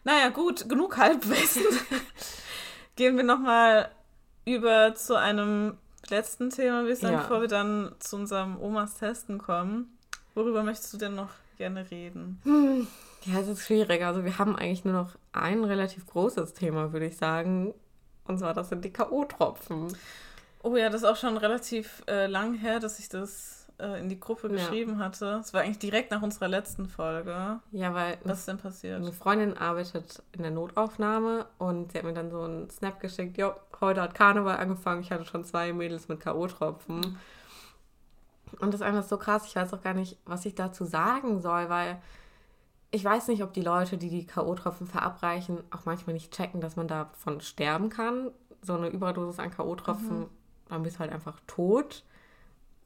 [0.04, 1.64] Naja, gut, genug Halbwissen.
[2.96, 3.90] Gehen wir nochmal
[4.46, 5.78] über zu einem
[6.10, 7.22] letzten Thema, würde ich sagen, Ja.
[7.22, 9.98] bevor wir dann zu unserem Omas Testen kommen.
[10.36, 12.40] Worüber möchtest du denn noch gerne reden?
[13.26, 14.04] Ja, es ist schwierig.
[14.06, 17.74] Also wir haben eigentlich nur noch ein relativ großes Thema, würde ich sagen.
[18.26, 19.94] Und zwar, das sind die K.O.-Tropfen.
[20.64, 24.10] Oh ja, das ist auch schon relativ äh, lang her, dass ich das äh, in
[24.10, 24.54] die Gruppe Ja.
[24.56, 25.40] geschrieben hatte.
[25.42, 27.60] Es war eigentlich direkt nach unserer letzten Folge.
[27.72, 28.98] Ja, weil Was ist denn passiert?
[29.02, 33.38] Eine Freundin arbeitet in der Notaufnahme und sie hat mir dann so einen Snap geschickt,
[33.38, 37.16] jo, heute hat Karneval angefangen, ich hatte schon zwei Mädels mit K.O.-Tropfen.
[38.60, 41.40] Und das ist einfach so krass, ich weiß auch gar nicht, was ich dazu sagen
[41.40, 42.02] soll, weil
[42.92, 46.76] ich weiß nicht, ob die Leute, die die K.O.-Tropfen verabreichen, auch manchmal nicht checken, dass
[46.76, 48.32] man davon sterben kann.
[48.62, 50.26] So eine Überdosis an K.O.-Tropfen,
[50.68, 52.04] dann bist du halt einfach tot.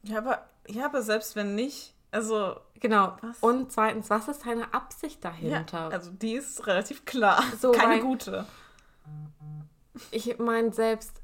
[0.02, 3.16] Ja, aber, ja, aber selbst wenn nicht, also, Genau.
[3.22, 3.38] Was?
[3.40, 5.90] Und zweitens, was ist deine Absicht ja, dahinter?
[5.90, 7.42] also die ist relativ klar.
[7.58, 8.44] So, Keine weil- gute.
[10.10, 11.20] ich meine, selbst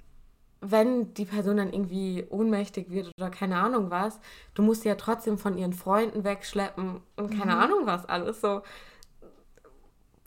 [0.62, 4.20] wenn die Person dann irgendwie ohnmächtig wird oder keine Ahnung was,
[4.54, 7.60] du musst sie ja trotzdem von ihren Freunden wegschleppen und keine Mhm.
[7.62, 8.40] Ahnung was alles.
[8.40, 8.62] So,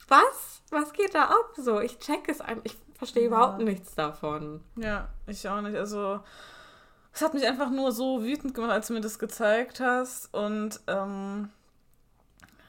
[0.08, 0.62] was?
[0.69, 1.54] Was geht da ab?
[1.58, 2.65] So, ich check es einfach.
[2.65, 3.28] Ich verstehe Ja.
[3.30, 4.62] überhaupt nichts davon.
[4.76, 5.76] Ja, ich auch nicht.
[5.76, 6.19] Also,
[7.13, 10.34] es hat mich einfach nur so wütend gemacht, als du mir das gezeigt hast.
[10.34, 11.49] Und, ähm,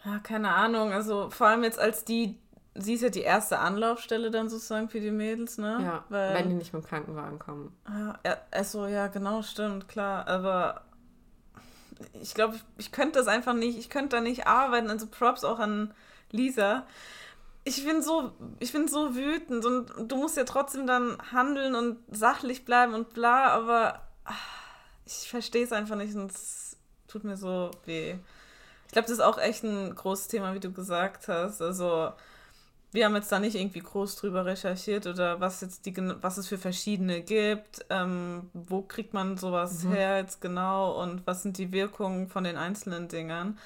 [0.04, 0.92] ja, keine Ahnung.
[0.92, 2.38] Also, vor allem jetzt als die,
[2.74, 5.78] sie ist ja die erste Anlaufstelle dann sozusagen für die Mädels, ne?
[5.82, 7.74] Ja, Weil, wenn die nicht mit dem Krankenwagen kommen.
[7.88, 8.18] Ja,
[8.50, 10.28] also ja, genau, stimmt, klar.
[10.28, 10.82] Aber
[12.20, 14.90] ich glaube, ich, ich könnte das einfach nicht, ich könnte da nicht arbeiten.
[14.90, 15.94] Also Props auch an
[16.30, 16.84] Lisa.
[17.64, 21.96] Ich bin so, ich bin so wütend und du musst ja trotzdem dann handeln und
[22.10, 24.03] sachlich bleiben und bla, aber
[25.06, 26.76] ich verstehe es einfach nicht und es
[27.08, 28.16] tut mir so weh.
[28.86, 31.60] Ich glaube, das ist auch echt ein großes Thema, wie du gesagt hast.
[31.60, 32.12] Also
[32.92, 36.46] wir haben jetzt da nicht irgendwie groß drüber recherchiert oder was jetzt die was es
[36.46, 39.92] für verschiedene gibt, ähm, wo kriegt man sowas Mhm.
[39.92, 43.58] her jetzt genau und was sind die Wirkungen von den einzelnen Dingern.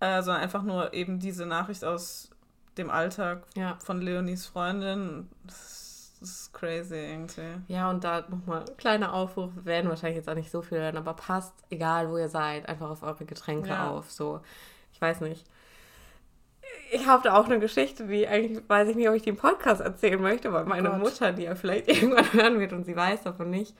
[0.00, 2.30] Also einfach nur eben diese Nachricht aus
[2.76, 3.78] dem Alltag Ja.
[3.84, 5.28] von Leonies Freundin.
[5.44, 5.77] Das
[6.20, 7.60] das ist crazy irgendwie.
[7.68, 10.96] Ja, und da nochmal kleiner Aufruf, wir werden wahrscheinlich jetzt auch nicht so viel hören,
[10.96, 13.90] aber passt, egal wo ihr seid, einfach auf eure Getränke Ja.
[13.90, 14.10] auf.
[14.10, 14.40] So,
[14.92, 15.44] ich weiß nicht.
[16.92, 19.36] Ich habe da auch eine Geschichte, die eigentlich weiß ich nicht, ob ich die im
[19.36, 20.98] Podcast erzählen möchte, weil meine Gott.
[20.98, 23.74] Mutter, die ja vielleicht irgendwann hören wird und sie weiß davon nicht.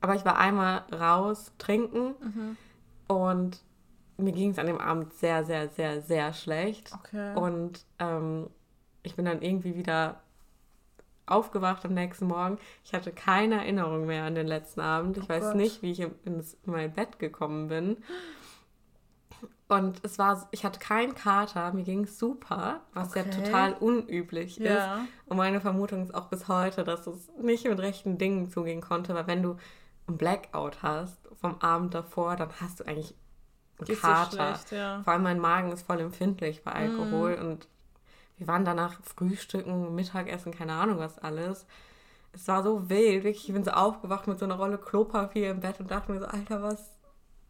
[0.00, 2.14] Aber ich war einmal raus trinken
[3.08, 3.60] und
[4.16, 6.90] mir ging es an dem Abend sehr, sehr, sehr, sehr schlecht.
[6.94, 7.34] Okay.
[7.36, 8.48] Und ähm,
[9.02, 10.20] ich bin dann irgendwie wieder
[11.30, 12.58] aufgewacht am nächsten Morgen.
[12.84, 15.16] Ich hatte keine Erinnerung mehr an den letzten Abend.
[15.16, 15.56] Ich Oh weiß Gott.
[15.56, 17.96] nicht, wie ich in- ins, in mein Bett gekommen bin.
[19.68, 23.30] Und es war, ich hatte keinen Kater, mir ging es super, was ja Okay.
[23.30, 24.96] total unüblich Ja.
[24.96, 25.08] ist.
[25.26, 29.14] Und meine Vermutung ist auch bis heute, dass es nicht mit rechten Dingen zugehen konnte,
[29.14, 29.56] weil wenn du
[30.08, 33.14] ein Blackout hast vom Abend davor, dann hast du eigentlich
[33.78, 34.36] einen Geht's dir Kater.
[34.56, 35.02] schlecht, ja.
[35.04, 37.46] Vor allem mein Magen ist voll empfindlich bei Alkohol Mhm.
[37.48, 37.68] und
[38.40, 41.66] wir waren danach Frühstücken, Mittagessen, keine Ahnung was alles.
[42.32, 43.46] Es war so wild, wirklich.
[43.48, 46.26] Ich bin so aufgewacht mit so einer Rolle Klopapier im Bett und dachte mir so,
[46.26, 46.90] Alter, was,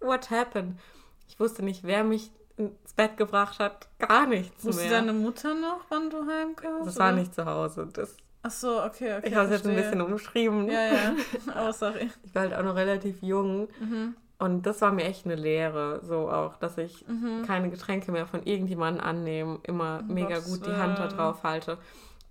[0.00, 0.80] what happened?
[1.28, 3.88] Ich wusste nicht, wer mich ins Bett gebracht hat.
[4.00, 4.90] Gar nichts Wusste mehr.
[4.90, 6.88] deine Mutter noch, wann du heimkamst?
[6.88, 7.88] das war nicht zu Hause.
[7.92, 9.28] Das, Ach so, okay, okay.
[9.28, 10.66] ich habe es jetzt ein bisschen umschrieben.
[10.68, 11.12] Ja, ja.
[11.56, 12.10] Oh, sorry.
[12.24, 13.68] Ich war halt auch noch relativ jung.
[13.78, 14.16] Mhm.
[14.40, 17.44] Und das war mir echt eine Lehre, so auch, dass ich Mhm.
[17.46, 21.78] keine Getränke mehr von irgendjemandem annehme, immer mega Gottes gut die Hand da drauf halte.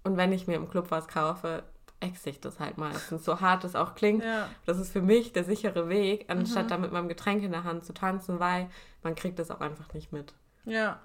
[0.03, 1.63] Und wenn ich mir im Club was kaufe,
[1.99, 3.23] exe ich das halt meistens.
[3.25, 4.47] So hart es auch klingt, Ja.
[4.65, 6.69] das ist für mich der sichere Weg, anstatt Mhm.
[6.69, 8.69] da mit meinem Getränk in der Hand zu tanzen, weil
[9.03, 10.33] man kriegt das auch einfach nicht mit.
[10.65, 10.99] Ja.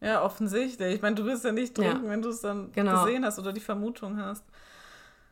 [0.00, 0.94] Ja, offensichtlich.
[0.94, 1.90] Ich meine, du wirst ja nicht Ja.
[1.92, 3.04] trinken, wenn du es dann Genau.
[3.04, 4.44] gesehen hast oder die Vermutung hast.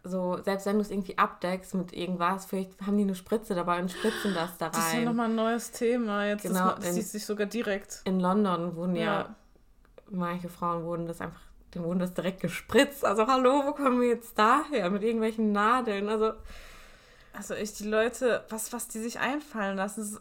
[0.09, 3.81] So, selbst wenn du es irgendwie abdeckst mit irgendwas, vielleicht haben die eine Spritze dabei
[3.81, 5.05] und spritzen das da Das ist ja rein.
[5.05, 6.27] nochmal ein neues Thema.
[6.27, 8.03] Jetzt Genau, das, das in- sieht sich sogar direkt.
[8.05, 9.35] In London wurden ja, Ja.
[10.11, 11.41] manche Frauen wurden das einfach,
[11.75, 13.05] denen wurden das direkt gespritzt.
[13.05, 14.91] Also hallo, wo kommen wir jetzt daher?
[14.91, 16.09] Mit irgendwelchen Nadeln.
[16.09, 16.33] Also
[17.33, 20.19] Also ich, die Leute, was, was die sich einfallen lassen.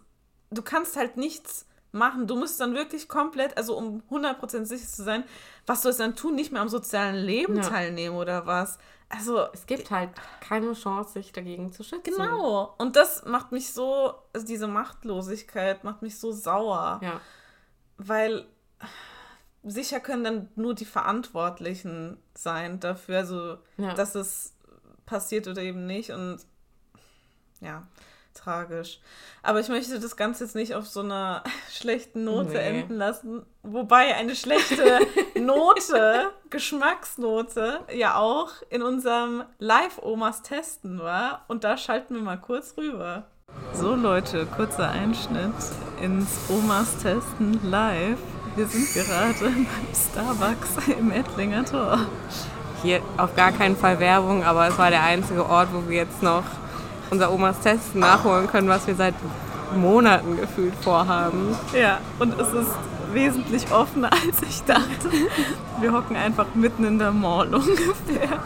[0.51, 1.65] Du kannst halt nichts
[1.95, 2.27] machen.
[2.27, 5.23] Du musst dann wirklich komplett, also um 100% sicher zu sein,
[5.65, 6.35] was sollst du dann tun?
[6.35, 7.63] Nicht mehr am sozialen Leben Ja.
[7.63, 8.77] teilnehmen oder was?
[9.09, 10.09] Also es gibt halt
[10.41, 12.03] keine Chance, sich dagegen zu schützen.
[12.15, 12.73] Genau.
[12.77, 16.99] Und das macht mich so, also diese Machtlosigkeit macht mich so sauer.
[17.03, 17.21] Ja.
[17.97, 18.45] Weil
[19.63, 23.93] sicher können dann nur die Verantwortlichen sein dafür, also Ja.
[23.93, 24.53] dass es
[25.05, 26.09] passiert oder eben nicht.
[26.11, 26.39] Und
[27.61, 27.83] ja,
[28.35, 28.99] tragisch.
[29.41, 32.79] Aber ich möchte das Ganze jetzt nicht auf so einer schlechten Note Nee.
[32.81, 33.45] enden lassen.
[33.63, 34.99] Wobei eine schlechte
[35.39, 41.45] Note, Geschmacksnote, ja auch in unserem Live-Omas Testen war.
[41.47, 43.23] Und da schalten wir mal kurz rüber.
[43.73, 45.53] So Leute, kurzer Einschnitt
[46.01, 48.17] ins Omas Testen live.
[48.55, 51.99] Wir sind gerade beim Starbucks im Ettlinger Tor.
[52.81, 56.21] Hier auf gar keinen Fall Werbung, aber es war der einzige Ort, wo wir jetzt
[56.21, 56.43] noch
[57.15, 59.15] unser Omas Testen nachholen können, was wir seit
[59.73, 61.55] Monaten gefühlt vorhaben.
[61.73, 62.71] Ja, und es ist
[63.13, 65.09] wesentlich offener, als ich dachte.
[65.79, 68.39] Wir hocken einfach mitten in der Mall ungefähr.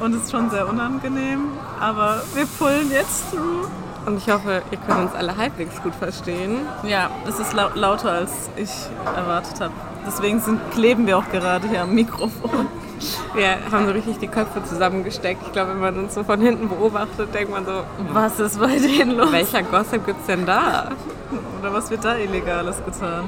[0.00, 1.48] Und es ist schon sehr unangenehm,
[1.80, 3.68] aber wir pullen jetzt through.
[4.04, 6.58] Und ich hoffe, ihr könnt uns alle halbwegs gut verstehen.
[6.82, 8.70] Ja, es ist lau lauter, als ich
[9.16, 9.72] erwartet habe.
[10.06, 12.66] Deswegen sind, kleben wir auch gerade hier am Mikrofon.
[13.34, 15.42] Wir haben so richtig die Köpfe zusammengesteckt.
[15.46, 17.82] Ich glaube, wenn man uns so von hinten beobachtet, denkt man so,
[18.12, 19.32] Was ist bei denen los?
[19.32, 20.88] welcher Gossip gibt's denn da?
[21.60, 23.24] Oder was wird da Illegales getan?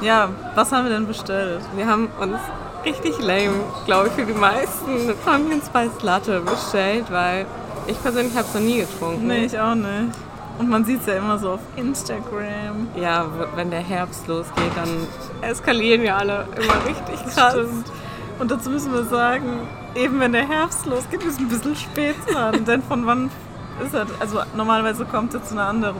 [0.00, 1.60] Ja, was haben wir denn bestellt?
[1.76, 2.38] Wir haben uns
[2.84, 3.52] richtig lame,
[3.86, 7.46] glaube ich, für die meisten Pumpkin Spice Latte bestellt, weil
[7.86, 9.26] ich persönlich habe es noch nie getrunken.
[9.26, 10.12] Nee, ich auch nicht.
[10.58, 12.88] Und man sieht es ja immer so auf Instagram.
[12.96, 13.26] Ja,
[13.56, 14.88] wenn der Herbst losgeht, dann
[15.48, 17.52] eskalieren wir alle immer richtig krass.
[17.54, 17.86] Stimmt.
[18.38, 19.60] Und dazu müssen wir sagen,
[19.94, 22.64] eben wenn der Herbst losgeht, ist es ein bisschen spät dran.
[22.66, 23.30] Denn von wann
[23.84, 24.06] ist er?
[24.20, 25.96] Also normalerweise kommt er zu einer anderen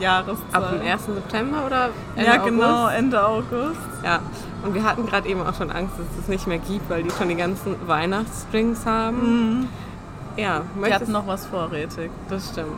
[0.00, 0.36] Jahreszeit.
[0.52, 1.04] Ab dem 1.
[1.06, 2.94] September oder Ende Ja, genau, August?
[2.96, 3.80] Ende August.
[4.04, 4.20] Ja,
[4.64, 7.02] und wir hatten gerade eben auch schon Angst, dass es es nicht mehr gibt, weil
[7.02, 9.68] die schon die ganzen Weihnachtsdrinks haben.
[10.36, 10.64] Ja, Mhm.
[10.74, 12.10] Wir möchtest, hatten noch was vorrätig.
[12.28, 12.68] das stimmt.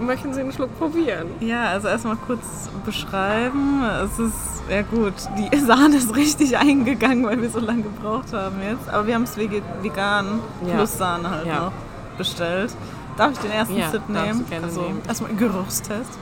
[0.00, 1.26] Möchten Sie einen Schluck probieren?
[1.40, 3.82] Ja, also erstmal kurz beschreiben.
[4.04, 8.56] Es ist, ja gut, die Sahne ist richtig eingegangen, weil wir so lange gebraucht haben
[8.62, 8.88] jetzt.
[8.88, 10.74] Aber wir haben es vegan Ja.
[10.76, 11.60] plus Sahne halt Ja.
[11.66, 11.72] noch
[12.16, 12.72] bestellt.
[13.16, 14.38] Darf ich den ersten Ja, Sip nehmen?
[14.40, 15.02] du gerne also nehmen.
[15.08, 16.18] erstmal Geruchstest.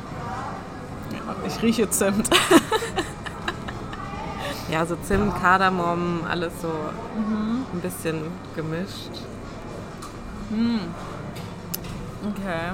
[1.12, 2.30] Ja, ich rieche Zimt.
[4.68, 7.64] Ja, so Zimt, Kardamom, alles so Mhm.
[7.72, 8.16] ein bisschen
[8.56, 9.12] gemischt.
[12.28, 12.72] Okay.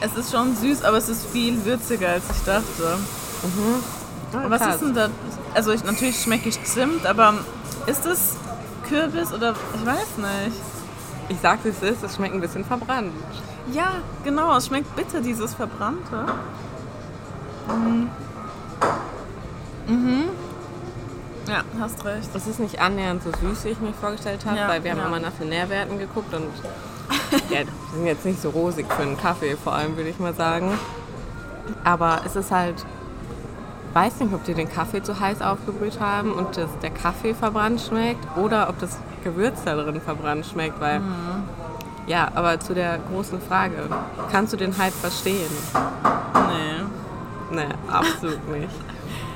[0.00, 2.98] Es ist schon süß, aber es ist viel würziger, als ich dachte.
[4.32, 4.74] Ah, Was krass.
[4.76, 5.08] ist denn da?
[5.54, 7.34] Also ich, natürlich schmecke ich Zimt, aber
[7.86, 8.34] ist es
[8.88, 10.56] Kürbis oder ich weiß nicht.
[11.28, 13.12] Ich sag's, wie es ist, es schmeckt ein bisschen verbrannt.
[13.72, 13.92] Ja,
[14.24, 16.26] genau, es schmeckt bitter, dieses Verbrannte.
[17.68, 18.10] Mhm.
[19.86, 20.24] Mhm.
[21.48, 22.28] Ja, hast recht.
[22.34, 24.98] Es ist nicht annähernd so süß, wie ich mir vorgestellt habe, Ja, weil wir haben
[24.98, 25.06] ja.
[25.06, 26.48] immer nach den Nährwerten geguckt und
[27.50, 30.34] ja, die sind jetzt nicht so rosig für einen Kaffee, vor allem würde ich mal
[30.34, 30.72] sagen.
[31.84, 32.84] Aber es ist halt,
[33.94, 37.80] weiß nicht, ob die den Kaffee zu heiß aufgebrüht haben und dass der Kaffee verbrannt
[37.80, 41.44] schmeckt oder ob das Gewürz da drin verbrannt schmeckt, weil Mhm.
[42.06, 43.74] ja, aber zu der großen Frage,
[44.30, 45.50] kannst du den Hype verstehen?
[46.34, 47.56] Nee.
[47.56, 48.68] Nee, absolut nicht.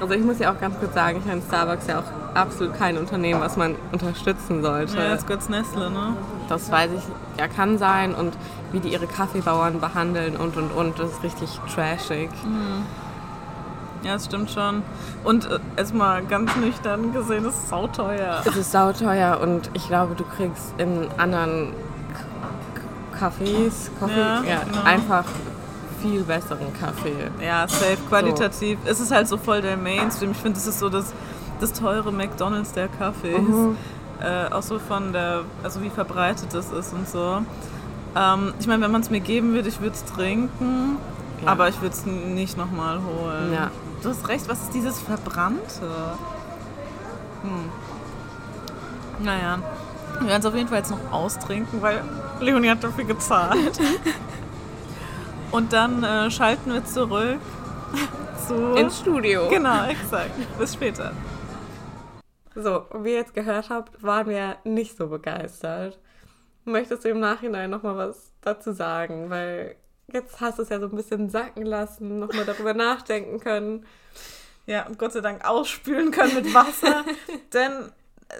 [0.00, 2.98] Also ich muss ja auch ganz kurz sagen, ich meine, Starbucks ja auch absolut kein
[2.98, 4.96] Unternehmen, was man unterstützen sollte.
[4.96, 6.16] Ja, jetzt gibt's Nestle, ne?
[6.48, 7.02] Das weiß ich,
[7.38, 8.14] ja, kann sein.
[8.14, 8.36] Und
[8.72, 12.30] wie die ihre Kaffeebauern behandeln und und und, das ist richtig trashig.
[14.02, 14.82] Ja, das stimmt schon.
[15.24, 18.42] Und äh, erstmal ganz nüchtern gesehen, es ist sauteuer.
[18.44, 21.72] Es ist sauteuer und ich glaube, du kriegst in anderen
[23.18, 24.82] Cafés, Coffee, Ja, ja, genau.
[24.84, 25.24] einfach
[26.10, 27.30] viel besseren Kaffee.
[27.44, 28.78] Ja, safe, qualitativ.
[28.84, 30.32] Es ist halt so voll der Mainstream.
[30.32, 31.12] Ich finde, es ist so das,
[31.60, 33.38] das teure McDonalds der Kaffees.
[33.38, 33.76] Mhm.
[34.20, 37.38] Äh, auch so von der, also wie verbreitet das ist und so.
[38.16, 40.96] Ähm, ich meine, wenn man es mir geben würde, ich würde es trinken,
[41.44, 41.48] Ja.
[41.52, 43.52] aber ich würde es nicht nochmal holen.
[43.52, 43.70] Ja.
[44.02, 45.58] Du hast recht, was ist dieses Verbrannte?
[47.42, 49.24] Hm.
[49.24, 49.58] Naja,
[50.20, 52.02] wir werden es auf jeden Fall jetzt noch austrinken, weil
[52.40, 53.78] Leonie hat dafür gezahlt.
[55.50, 57.40] Und dann äh, schalten wir zurück
[58.46, 58.74] zu...
[58.74, 59.48] Ins Studio.
[59.48, 60.32] Genau, exakt.
[60.58, 61.12] Bis später.
[62.54, 65.98] So, wie ihr jetzt gehört habt, waren wir nicht so begeistert.
[66.64, 69.30] Möchtest du im Nachhinein nochmal was dazu sagen?
[69.30, 69.76] Weil
[70.12, 73.86] jetzt hast du es ja so ein bisschen sacken lassen, nochmal darüber nachdenken können.
[74.66, 77.04] Ja, und Gott sei Dank ausspülen können mit Wasser.
[77.52, 77.92] Denn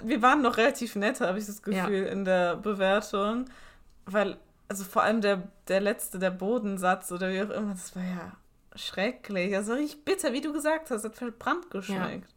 [0.03, 3.45] wir waren noch relativ nett, habe ich das Gefühl, in der Bewertung.
[4.07, 4.37] Weil,
[4.69, 8.33] also vor allem der, der letzte, der Bodensatz oder wie auch immer, das war ja
[8.75, 9.55] schrecklich.
[9.55, 12.35] Also richtig bitter, wie du gesagt hast, hat verbrannt geschmeckt.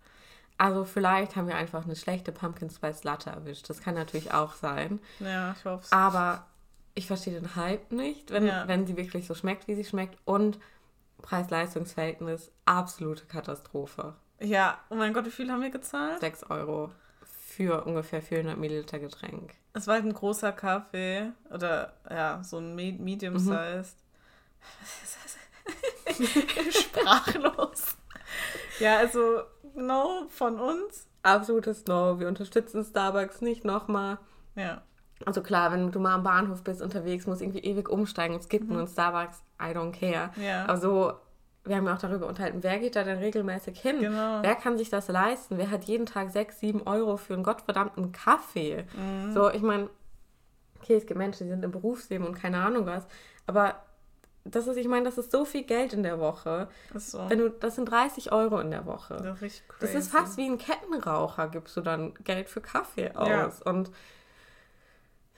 [0.58, 3.70] Also vielleicht haben wir einfach eine schlechte Pumpkin Spice Latte erwischt.
[3.70, 5.00] Das kann natürlich auch sein.
[5.20, 5.92] Ja, ich hoffe es.
[5.92, 6.46] Aber
[6.96, 8.68] ich verstehe den Hype nicht, wenn, Ja.
[8.68, 10.18] wenn sie wirklich so schmeckt, wie sie schmeckt.
[10.26, 10.60] Und
[11.22, 14.16] Preis-Leistungs-Verhältnis, absolute Katastrophe.
[14.40, 16.20] Ja, oh mein Gott, wie viel haben wir gezahlt?
[16.22, 16.92] 6 Euro
[17.24, 19.54] für ungefähr 400 Milliliter Getränk.
[19.74, 23.98] Es war halt ein großer Kaffee oder ja, so ein Me- Medium-sized.
[26.72, 27.96] Sprachlos.
[28.80, 29.42] Ja, also
[29.76, 31.08] no von uns.
[31.22, 32.20] Absolutes No.
[32.20, 34.18] Wir unterstützen Starbucks nicht nochmal.
[34.56, 34.82] Ja.
[35.26, 38.38] Also klar, wenn du mal am Bahnhof bist unterwegs, musst irgendwie ewig umsteigen.
[38.38, 40.32] Es gibt nur einen Starbucks, I don't care.
[40.42, 40.64] Ja.
[40.66, 41.14] Aber so,
[41.70, 44.00] wir haben ja auch darüber unterhalten, wer geht da denn regelmäßig hin?
[44.00, 44.42] Genau.
[44.42, 45.58] Wer kann sich das leisten?
[45.58, 48.86] Wer hat jeden Tag 6, 7 Euro für einen gottverdammten Kaffee?
[48.96, 49.34] Mhm.
[49.34, 49.90] So, ich meine,
[50.82, 53.06] okay, es gibt Menschen, die sind im Berufsleben und keine Ahnung was.
[53.46, 53.76] Aber
[54.46, 56.70] das ist, ich meine, das ist so viel Geld in der Woche.
[56.96, 57.30] So.
[57.30, 59.18] Wenn du, das sind 30 Euro in der Woche.
[59.18, 59.64] Das ist.
[59.80, 63.30] Das ist fast wie ein Kettenraucher, gibst du dann Geld für Kaffee aus.
[63.30, 63.72] Ja.
[63.72, 63.92] Und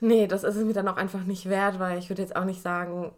[0.00, 2.44] nee, das ist es mir dann auch einfach nicht wert, weil ich würde jetzt auch
[2.44, 3.12] nicht sagen,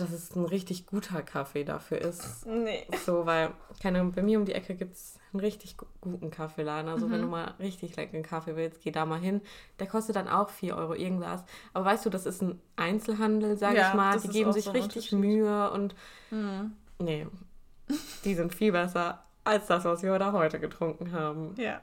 [0.00, 2.46] dass es ein richtig guter Kaffee dafür ist.
[2.46, 2.86] Nee.
[3.04, 3.50] So, weil,
[3.82, 6.88] keine Ahnung, bei mir um die Ecke gibt es einen richtig gu- guten Kaffeeladen.
[6.90, 7.12] Also Mhm.
[7.12, 9.40] wenn du mal richtig leckeren Kaffee willst, geh da mal hin.
[9.78, 11.44] Der kostet dann auch 4 Euro irgendwas.
[11.74, 14.18] Aber weißt du, das ist ein Einzelhandel, sag Ja, ich mal.
[14.18, 15.12] Die geben sich so richtig.
[15.12, 15.94] Mühe und
[16.30, 16.72] Mhm.
[16.98, 17.26] nee,
[18.24, 21.54] die sind viel besser als das, was wir da heute getrunken haben.
[21.58, 21.80] Ja.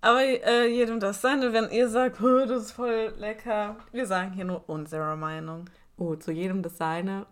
[0.00, 3.76] Aber äh, jedem das seine, wenn ihr sagt, "Hö, das ist voll lecker.
[3.92, 5.64] Wir sagen hier nur unsere Meinung.
[5.96, 7.26] Oh, zu jedem das seine.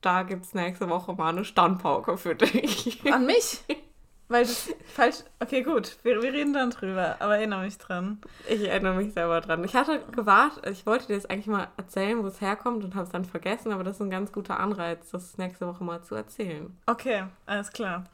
[0.00, 3.02] Da gibt es nächste Woche mal eine Standpauke für dich.
[3.12, 3.64] An mich?
[4.28, 5.18] Weil das falsch.
[5.38, 5.98] Okay, gut.
[6.02, 8.20] Wir, wir reden dann drüber, aber erinnere mich dran.
[8.48, 9.62] Ich erinnere mich selber dran.
[9.62, 13.04] Ich hatte gewartet, ich wollte dir das eigentlich mal erzählen, wo es herkommt und habe
[13.04, 16.16] es dann vergessen, aber das ist ein ganz guter Anreiz, das nächste Woche mal zu
[16.16, 16.76] erzählen.
[16.86, 18.04] Okay, alles klar.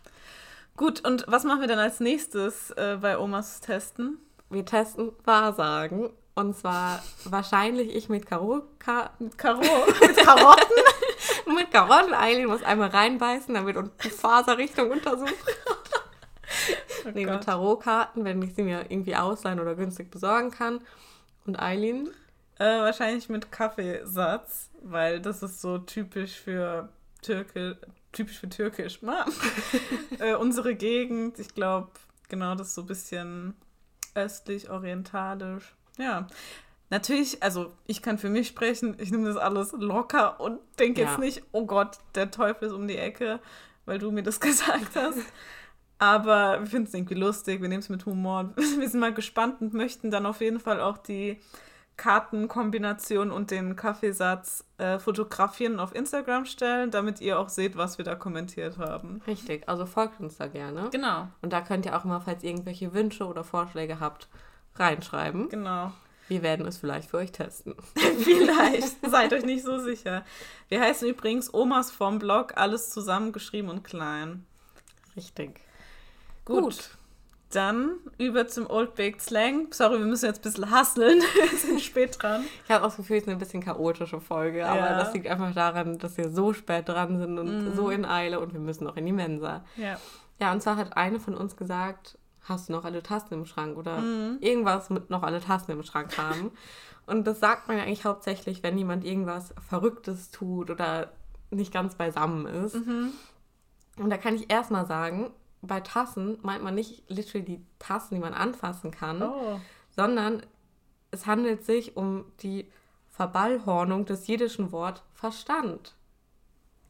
[0.76, 4.18] Gut, und was machen wir dann als nächstes äh, bei Omas Testen?
[4.50, 9.60] Wir testen Wahrsagen und zwar wahrscheinlich ich mit Karo Ka Mit Karo?
[10.00, 10.76] Mit Karotten?
[11.54, 12.14] mit Karotten.
[12.14, 15.34] Eileen muss einmal reinbeißen, damit die Faserrichtung untersucht.
[17.04, 17.34] Oh Nee, Gott.
[17.34, 20.80] mit Tarotkarten, wenn ich sie mir irgendwie ausleihen oder günstig besorgen kann.
[21.46, 22.10] Und Eileen?
[22.58, 26.90] Äh, wahrscheinlich mit Kaffeesatz, weil das ist so typisch für
[27.22, 27.78] Türke,
[28.12, 29.02] typisch für Türkisch.
[29.02, 29.32] Mann.
[30.20, 31.90] äh, unsere Gegend, ich glaube,
[32.28, 33.56] genau, das ist so ein bisschen
[34.14, 35.74] östlich, orientalisch.
[36.02, 36.26] Ja.
[36.90, 41.08] Natürlich, also ich kann für mich sprechen, ich nehme das alles locker und denke Ja.
[41.08, 43.40] jetzt nicht, oh Gott, der Teufel ist um die Ecke,
[43.86, 45.18] weil du mir das gesagt hast.
[45.98, 48.50] Aber wir finden es irgendwie lustig, wir nehmen es mit Humor.
[48.56, 51.40] Wir sind mal gespannt und möchten dann auf jeden Fall auch die
[51.96, 57.98] Kartenkombination und den Kaffeesatz äh, fotografieren und auf Instagram stellen, damit ihr auch seht, was
[57.98, 59.20] wir da kommentiert haben.
[59.26, 60.88] Richtig, also folgt uns da gerne.
[60.90, 64.28] Genau, Und da könnt ihr auch immer, falls ihr irgendwelche Wünsche oder Vorschläge habt,
[64.76, 65.48] reinschreiben.
[65.48, 65.92] genau.
[66.28, 67.74] Wir werden es vielleicht für euch testen.
[67.94, 70.24] Vielleicht, seid euch nicht so sicher.
[70.68, 74.46] Wir heißen übrigens Omas vom Blog, alles zusammengeschrieben und klein.
[75.14, 75.60] Richtig.
[76.46, 76.62] Gut.
[76.62, 76.90] Gut.
[77.50, 79.70] Dann über zum Old Baked Slang.
[79.74, 81.20] Sorry, wir müssen jetzt ein bisschen hasseln.
[81.50, 82.44] wir sind spät dran.
[82.64, 84.98] Ich habe auch das Gefühl, es ist eine bisschen chaotische Folge, aber Ja.
[85.00, 87.76] das liegt einfach daran, dass wir so spät dran sind und Mhm.
[87.76, 89.64] so in Eile und wir müssen noch in die Mensa.
[89.76, 89.98] Ja.
[90.40, 93.76] Ja, und zwar hat eine von uns gesagt, hast du noch alle Tassen im Schrank
[93.76, 94.38] oder Mhm.
[94.40, 96.50] irgendwas mit noch alle Tassen im Schrank haben.
[97.06, 101.12] und das sagt man ja eigentlich hauptsächlich, wenn jemand irgendwas Verrücktes tut oder
[101.50, 102.74] nicht ganz beisammen ist.
[102.74, 103.10] Mhm.
[103.98, 105.30] Und da kann ich erstmal sagen,
[105.60, 109.60] bei Tassen meint man nicht literally die Tassen, die man anfassen kann, Oh.
[109.94, 110.42] sondern
[111.12, 112.66] es handelt sich um die
[113.10, 115.94] Verballhornung des jiddischen Wort Verstand.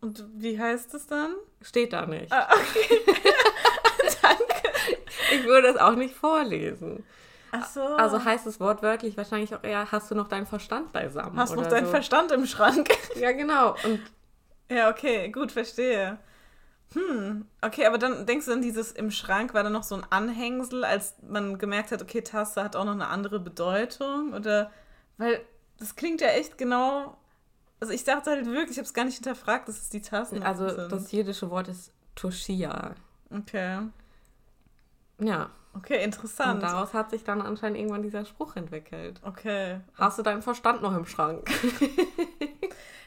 [0.01, 1.35] Und wie heißt es dann?
[1.61, 2.33] Steht da nicht.
[2.33, 3.01] Ah, okay.
[5.53, 7.05] Würde es auch nicht vorlesen.
[7.53, 7.83] Ach so.
[7.83, 11.37] Also heißt es wortwörtlich wahrscheinlich auch eher, hast du noch deinen Verstand beisammen?
[11.37, 11.91] Hast noch oder deinen so.
[11.91, 12.89] Verstand im Schrank.
[13.17, 13.77] Ja, genau.
[13.85, 14.01] Und
[14.71, 16.19] ja, okay, gut, verstehe.
[16.95, 20.05] Hm, okay, aber dann denkst du dann, dieses im Schrank war dann noch so ein
[20.11, 24.33] Anhängsel, als man gemerkt hat, okay, Tasse hat auch noch eine andere Bedeutung?
[24.33, 24.71] Oder,
[25.19, 25.41] weil
[25.79, 27.17] das klingt ja echt genau,
[27.81, 30.43] also ich dachte halt wirklich, ich habe es gar nicht hinterfragt, dass es die Tassen
[30.43, 30.93] also sind.
[30.93, 32.95] das jiddische Wort ist Tushia.
[33.31, 33.79] okay,
[35.21, 35.51] Ja.
[35.75, 36.63] okay, Und interessant.
[36.63, 39.21] daraus hat sich dann anscheinend irgendwann dieser Spruch entwickelt.
[39.23, 39.81] Okay.
[39.95, 41.51] Hast du deinen Verstand noch im Schrank?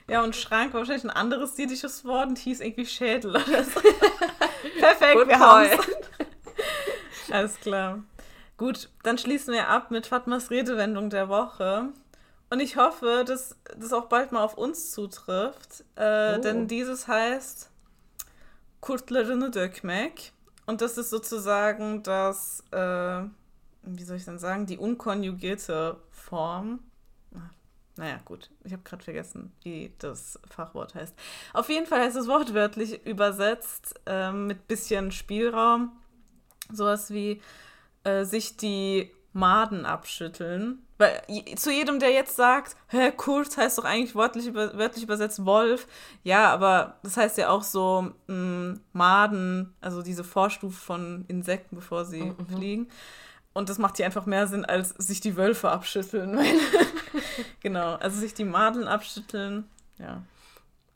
[0.08, 3.80] Ja, und Schrank war wahrscheinlich ein anderes jiddisches Wort und hieß irgendwie Schädel oder so.
[4.80, 5.68] Perfekt, Good wir haben
[7.32, 8.04] Alles klar.
[8.58, 11.90] Gut, dann schließen wir ab mit Fatmas Redewendung der Woche.
[12.52, 15.84] Und ich hoffe, dass das auch bald mal auf uns zutrifft.
[15.96, 16.42] Äh, Oh.
[16.42, 17.72] Denn dieses heißt
[18.82, 20.34] Kurtlerine dökmek.
[20.66, 23.22] Und das ist sozusagen das, äh,
[23.84, 26.80] wie soll ich denn sagen, die unkonjugierte Form.
[27.36, 27.50] Ah,
[27.98, 31.16] Naja, gut, ich habe gerade vergessen, wie das Fachwort heißt.
[31.54, 35.92] Auf jeden Fall heißt es wortwörtlich übersetzt ähm, mit bisschen Spielraum.
[36.72, 37.42] Sowas wie
[38.04, 40.85] äh, sich die Maden abschütteln.
[40.98, 41.22] Weil
[41.58, 45.88] zu jedem, der jetzt sagt, hä, Kurt heißt doch eigentlich wörtlich, über, wörtlich übersetzt Wolf.
[46.24, 52.06] Ja, aber das heißt ja auch so mh, Maden, also diese Vorstufe von Insekten, bevor
[52.06, 52.48] sie Mhm.
[52.48, 52.88] fliegen.
[53.54, 56.40] Und das macht hier einfach mehr Sinn, als sich die Wölfe abschütteln.
[57.62, 59.66] Genau, also sich die Madeln abschütteln.
[59.98, 60.22] Ja.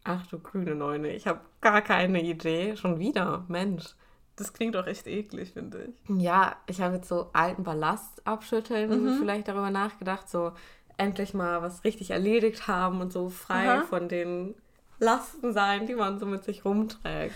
[0.03, 2.75] Ach du grüne Neune, ich habe gar keine Idee.
[2.75, 3.95] Schon wieder, Mensch.
[4.39, 6.21] Das klingt auch echt eklig, finde ich.
[6.21, 9.19] Ja, ich habe jetzt so alten Ballast abschütteln, Mhm.
[9.19, 10.53] vielleicht darüber nachgedacht, so
[10.97, 13.81] endlich mal was richtig erledigt haben und so frei Aha.
[13.83, 14.55] von den
[14.99, 17.35] Lasten sein, die man so mit sich rumträgt.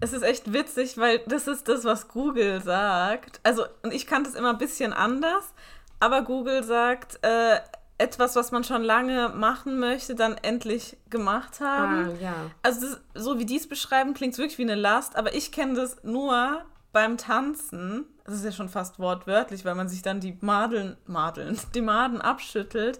[0.00, 3.40] Es ist echt witzig, weil das ist das, was Google sagt.
[3.42, 5.54] Also, und ich kannte es immer ein bisschen anders,
[6.00, 7.60] aber Google sagt, äh,
[7.98, 12.10] etwas, was man schon lange machen möchte, dann endlich gemacht haben.
[12.10, 12.34] Ah, ja.
[12.62, 15.52] Also, das, so wie die es beschreiben, klingt es wirklich wie eine Last, aber ich
[15.52, 18.06] kenne das nur beim Tanzen.
[18.24, 22.20] Das ist ja schon fast wortwörtlich, weil man sich dann die Madeln, Madeln, die Maden
[22.20, 22.98] abschüttelt.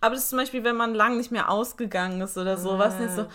[0.00, 2.98] Aber das ist zum Beispiel, wenn man lang nicht mehr ausgegangen ist oder so, was
[2.98, 3.26] nicht so,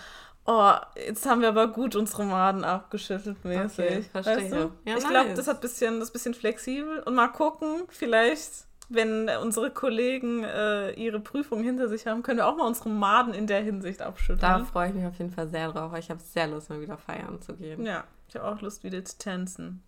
[0.46, 3.84] oh, jetzt haben wir aber gut unsere Maden abgeschüttelt mäßig.
[3.84, 4.36] Okay, verstehe.
[4.36, 4.72] Weißt du?
[4.84, 5.36] Ja, ich glaube, nice.
[5.36, 7.00] das hat bisschen, das ist bisschen flexibel.
[7.00, 8.50] Und mal gucken, vielleicht,
[8.88, 13.34] wenn unsere Kollegen äh, ihre Prüfung hinter sich haben, können wir auch mal unsere Maden
[13.34, 14.40] in der Hinsicht abschütteln.
[14.40, 16.96] Da freue ich mich auf jeden Fall sehr drauf, ich habe sehr Lust, mal wieder
[16.96, 17.84] feiern zu gehen.
[17.84, 19.82] Ja, ich habe auch Lust, wieder zu tanzen.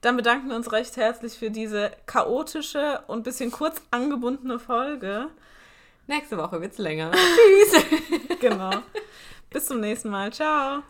[0.00, 5.28] Dann bedanken wir uns recht herzlich für diese chaotische und bisschen kurz angebundene Folge.
[6.06, 7.10] Nächste Woche wird's länger.
[7.72, 7.84] Tschüss.
[8.40, 8.70] Genau.
[9.50, 10.32] Bis zum nächsten Mal.
[10.32, 10.82] Ciao.